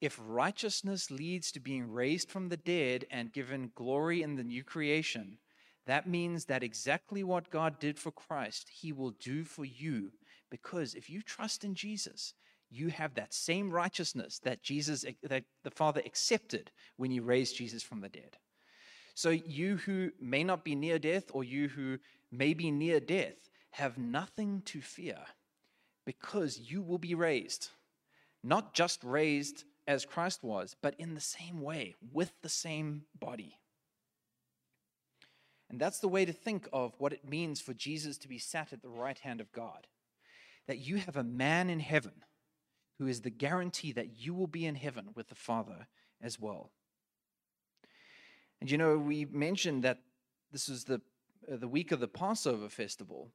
If 0.00 0.18
righteousness 0.22 1.10
leads 1.10 1.50
to 1.52 1.60
being 1.60 1.90
raised 1.90 2.30
from 2.30 2.48
the 2.48 2.56
dead 2.56 3.06
and 3.10 3.32
given 3.32 3.70
glory 3.74 4.22
in 4.22 4.36
the 4.36 4.44
new 4.44 4.62
creation, 4.62 5.38
that 5.86 6.08
means 6.08 6.46
that 6.46 6.62
exactly 6.62 7.22
what 7.22 7.50
God 7.50 7.78
did 7.78 7.98
for 7.98 8.10
Christ, 8.10 8.68
he 8.68 8.92
will 8.92 9.12
do 9.12 9.44
for 9.44 9.64
you. 9.64 10.12
Because 10.50 10.94
if 10.94 11.08
you 11.08 11.22
trust 11.22 11.64
in 11.64 11.74
Jesus, 11.74 12.34
you 12.70 12.88
have 12.88 13.14
that 13.14 13.32
same 13.32 13.70
righteousness 13.70 14.40
that 14.40 14.62
Jesus 14.62 15.04
that 15.22 15.44
the 15.62 15.70
Father 15.70 16.02
accepted 16.04 16.70
when 16.96 17.10
he 17.10 17.20
raised 17.20 17.56
Jesus 17.56 17.82
from 17.82 18.00
the 18.00 18.08
dead. 18.08 18.36
So 19.14 19.30
you 19.30 19.76
who 19.76 20.10
may 20.20 20.44
not 20.44 20.64
be 20.64 20.74
near 20.74 20.98
death 20.98 21.24
or 21.32 21.44
you 21.44 21.68
who 21.68 21.98
may 22.30 22.54
be 22.54 22.70
near 22.70 23.00
death 23.00 23.48
have 23.70 23.96
nothing 23.96 24.62
to 24.66 24.80
fear 24.80 25.18
because 26.04 26.58
you 26.58 26.82
will 26.82 26.98
be 26.98 27.14
raised. 27.14 27.68
Not 28.42 28.74
just 28.74 29.02
raised 29.02 29.64
as 29.86 30.04
Christ 30.04 30.42
was, 30.42 30.76
but 30.80 30.94
in 30.98 31.14
the 31.14 31.20
same 31.20 31.62
way, 31.62 31.94
with 32.12 32.32
the 32.42 32.48
same 32.48 33.02
body. 33.18 33.58
And 35.68 35.80
that's 35.80 35.98
the 35.98 36.08
way 36.08 36.24
to 36.24 36.32
think 36.32 36.68
of 36.72 36.94
what 36.98 37.12
it 37.12 37.28
means 37.28 37.60
for 37.60 37.74
Jesus 37.74 38.18
to 38.18 38.28
be 38.28 38.38
sat 38.38 38.72
at 38.72 38.82
the 38.82 38.88
right 38.88 39.18
hand 39.18 39.40
of 39.40 39.52
God. 39.52 39.86
That 40.68 40.78
you 40.78 40.96
have 40.96 41.16
a 41.16 41.24
man 41.24 41.70
in 41.70 41.80
heaven 41.80 42.24
who 42.98 43.06
is 43.06 43.20
the 43.20 43.30
guarantee 43.30 43.92
that 43.92 44.16
you 44.18 44.34
will 44.34 44.46
be 44.46 44.66
in 44.66 44.74
heaven 44.74 45.08
with 45.14 45.28
the 45.28 45.34
Father 45.34 45.86
as 46.22 46.40
well. 46.40 46.70
And 48.60 48.70
you 48.70 48.78
know, 48.78 48.96
we 48.96 49.26
mentioned 49.26 49.84
that 49.84 49.98
this 50.52 50.68
is 50.68 50.84
the, 50.84 51.00
uh, 51.50 51.56
the 51.56 51.68
week 51.68 51.92
of 51.92 52.00
the 52.00 52.08
Passover 52.08 52.68
festival. 52.68 53.30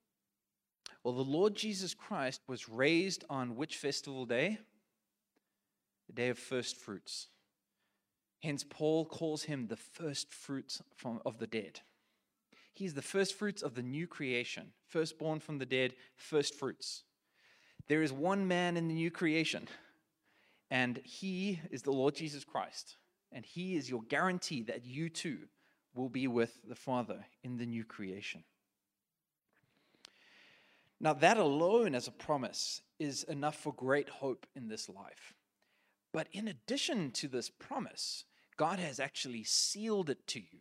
Well, 1.04 1.13
the 1.13 1.21
Lord 1.21 1.56
Jesus 1.56 1.93
Christ 1.93 2.41
was 2.47 2.69
raised 2.69 3.24
on 3.30 3.56
which 3.56 3.78
festival 3.78 4.26
day? 4.26 4.60
The 6.08 6.13
day 6.13 6.30
of 6.30 6.39
first 6.39 6.78
fruits. 6.78 7.28
Hence, 8.41 8.65
Paul 8.67 9.06
calls 9.06 9.43
him 9.43 9.67
the 9.67 9.76
first 9.76 10.34
fruits 10.34 10.82
from, 10.95 11.21
of 11.26 11.38
the 11.38 11.47
dead. 11.47 11.82
He's 12.74 12.93
the 12.93 13.02
first 13.02 13.38
fruits 13.38 13.62
of 13.62 13.76
the 13.76 13.84
new 13.84 14.08
creation, 14.08 14.74
firstborn 14.88 15.39
from 15.39 15.60
the 15.60 15.65
dead, 15.65 15.93
first 16.15 16.56
fruits. 16.56 17.04
There 17.91 18.01
is 18.01 18.13
one 18.13 18.47
man 18.47 18.77
in 18.77 18.88
the 18.88 18.93
new 18.93 19.12
creation, 19.12 19.67
and 20.69 21.01
he 21.04 21.60
is 21.71 21.82
the 21.82 21.91
Lord 21.91 22.15
Jesus 22.15 22.45
Christ. 22.45 22.95
And 23.34 23.45
he 23.45 23.75
is 23.75 23.89
your 23.89 24.04
guarantee 24.04 24.62
that 24.62 24.86
you 24.86 25.10
too 25.10 25.39
will 25.93 26.08
be 26.08 26.25
with 26.25 26.58
the 26.65 26.75
Father 26.75 27.25
in 27.43 27.58
the 27.58 27.65
new 27.65 27.84
creation. 27.84 28.45
Now, 31.01 31.12
that 31.12 31.36
alone 31.36 31.93
as 31.93 32.08
a 32.08 32.12
promise 32.12 32.82
is 32.97 33.25
enough 33.25 33.58
for 33.58 33.73
great 33.73 34.08
hope 34.08 34.47
in 34.56 34.69
this 34.69 34.88
life. 34.88 35.34
But 36.13 36.30
in 36.32 36.47
addition 36.47 37.12
to 37.12 37.27
this 37.27 37.49
promise, 37.49 38.23
God 38.56 38.80
has 38.80 39.01
actually 39.01 39.43
sealed 39.43 40.10
it 40.10 40.25
to 40.27 40.39
you. 40.39 40.60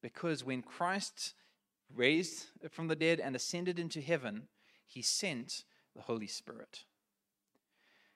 Because 0.00 0.42
when 0.42 0.62
Christ 0.62 1.34
raised 1.94 2.46
from 2.70 2.88
the 2.88 2.96
dead 2.96 3.20
and 3.20 3.36
ascended 3.36 3.78
into 3.78 4.00
heaven, 4.00 4.44
he 4.86 5.02
sent 5.02 5.64
the 5.94 6.02
Holy 6.02 6.26
Spirit. 6.26 6.84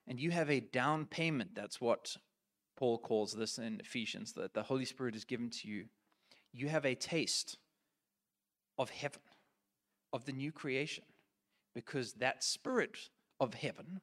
And 0.06 0.20
you 0.20 0.30
have 0.30 0.50
a 0.50 0.60
down 0.60 1.06
payment. 1.06 1.54
That's 1.54 1.80
what 1.80 2.16
Paul 2.76 2.98
calls 2.98 3.32
this 3.32 3.58
in 3.58 3.80
Ephesians, 3.80 4.32
that 4.32 4.54
the 4.54 4.62
Holy 4.62 4.84
Spirit 4.84 5.16
is 5.16 5.24
given 5.24 5.50
to 5.50 5.68
you. 5.68 5.86
You 6.52 6.68
have 6.68 6.84
a 6.84 6.94
taste 6.94 7.58
of 8.78 8.90
heaven, 8.90 9.20
of 10.12 10.24
the 10.24 10.32
new 10.32 10.52
creation 10.52 11.04
because 11.74 12.14
that 12.14 12.42
spirit 12.42 13.10
of 13.40 13.54
heaven, 13.54 14.00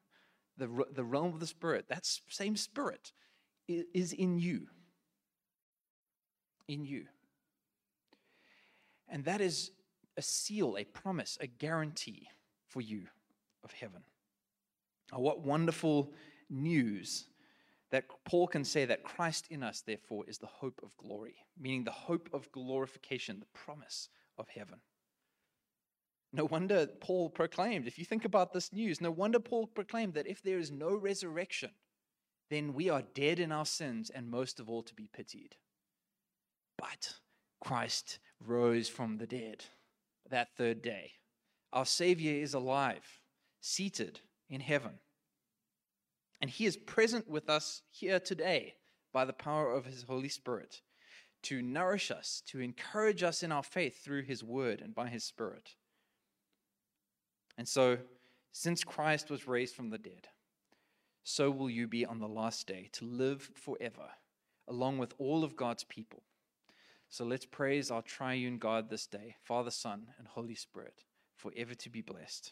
the, 0.57 0.69
the 0.93 1.03
realm 1.03 1.33
of 1.33 1.39
the 1.39 1.47
spirit, 1.47 1.86
that 1.89 2.05
same 2.27 2.55
spirit 2.55 3.12
is 3.67 4.13
in 4.13 4.38
you. 4.38 4.67
In 6.67 6.86
you. 6.86 7.05
And 9.09 9.25
that 9.25 9.41
is 9.41 9.71
a 10.17 10.21
seal, 10.21 10.75
a 10.77 10.83
promise, 10.83 11.38
a 11.41 11.47
guarantee 11.47 12.27
for 12.67 12.81
you 12.81 13.07
of 13.63 13.71
heaven. 13.71 14.04
Oh, 15.12 15.19
what 15.19 15.41
wonderful 15.41 16.12
news 16.49 17.26
that 17.91 18.06
Paul 18.26 18.47
can 18.47 18.63
say 18.63 18.86
that 18.86 19.04
Christ 19.04 19.47
in 19.49 19.62
us, 19.62 19.82
therefore, 19.82 20.23
is 20.28 20.39
the 20.39 20.47
hope 20.47 20.82
of 20.84 20.97
glory, 20.97 21.36
meaning 21.60 21.84
the 21.84 21.91
hope 21.91 22.30
of 22.34 22.52
glorification, 22.52 23.39
the 23.39 23.60
promise 23.60 24.10
of 24.38 24.49
heaven. 24.49 24.80
No 26.32 26.45
wonder 26.45 26.88
Paul 26.88 27.30
proclaimed, 27.30 27.86
if 27.86 27.99
you 27.99 28.06
think 28.06 28.26
about 28.26 28.52
this 28.52 28.73
news, 28.73 28.99
no 28.99 29.12
wonder 29.12 29.39
Paul 29.39 29.67
proclaimed 29.67 30.15
that 30.15 30.26
if 30.26 30.41
there 30.41 30.58
is 30.58 30.71
no 30.71 30.95
resurrection, 30.95 31.69
then 32.49 32.73
we 32.73 32.89
are 32.89 33.04
dead 33.13 33.39
in 33.39 33.52
our 33.52 33.65
sins 33.65 34.10
and 34.10 34.30
most 34.30 34.60
of 34.60 34.67
all 34.67 34.82
to 34.82 34.95
be 34.95 35.08
pitied. 35.13 35.56
But 36.80 37.13
Christ 37.63 38.17
rose 38.39 38.89
from 38.89 39.17
the 39.17 39.28
dead 39.28 39.65
that 40.29 40.56
third 40.58 40.81
day. 40.81 41.12
Our 41.71 41.85
Savior 41.85 42.42
is 42.42 42.56
alive, 42.56 43.21
seated 43.63 44.19
in 44.49 44.59
heaven. 44.59 44.91
And 46.41 46.49
He 46.49 46.65
is 46.65 46.75
present 46.75 47.29
with 47.29 47.49
us 47.49 47.81
here 47.89 48.19
today 48.19 48.75
by 49.13 49.23
the 49.23 49.33
power 49.33 49.71
of 49.71 49.85
His 49.85 50.03
Holy 50.03 50.27
Spirit 50.27 50.81
to 51.43 51.61
nourish 51.61 52.11
us, 52.11 52.43
to 52.47 52.59
encourage 52.59 53.23
us 53.23 53.41
in 53.41 53.51
our 53.51 53.63
faith 53.63 54.03
through 54.03 54.23
His 54.23 54.43
Word 54.43 54.81
and 54.81 54.93
by 54.93 55.07
His 55.07 55.23
Spirit. 55.23 55.75
And 57.57 57.67
so, 57.67 57.99
since 58.51 58.83
Christ 58.83 59.29
was 59.29 59.47
raised 59.47 59.75
from 59.75 59.89
the 59.89 59.97
dead, 59.97 60.27
so 61.23 61.49
will 61.49 61.69
you 61.69 61.87
be 61.87 62.05
on 62.05 62.19
the 62.19 62.27
last 62.27 62.67
day 62.67 62.89
to 62.93 63.05
live 63.05 63.49
forever, 63.55 64.09
along 64.67 64.97
with 64.97 65.13
all 65.17 65.43
of 65.43 65.55
God's 65.55 65.85
people. 65.85 66.23
So 67.07 67.23
let's 67.23 67.45
praise 67.45 67.91
our 67.91 68.01
triune 68.01 68.57
God 68.57 68.89
this 68.89 69.05
day, 69.05 69.35
Father, 69.41 69.71
Son, 69.71 70.07
and 70.17 70.27
Holy 70.27 70.55
Spirit, 70.55 71.03
forever 71.37 71.75
to 71.75 71.89
be 71.89 72.01
blessed. 72.01 72.51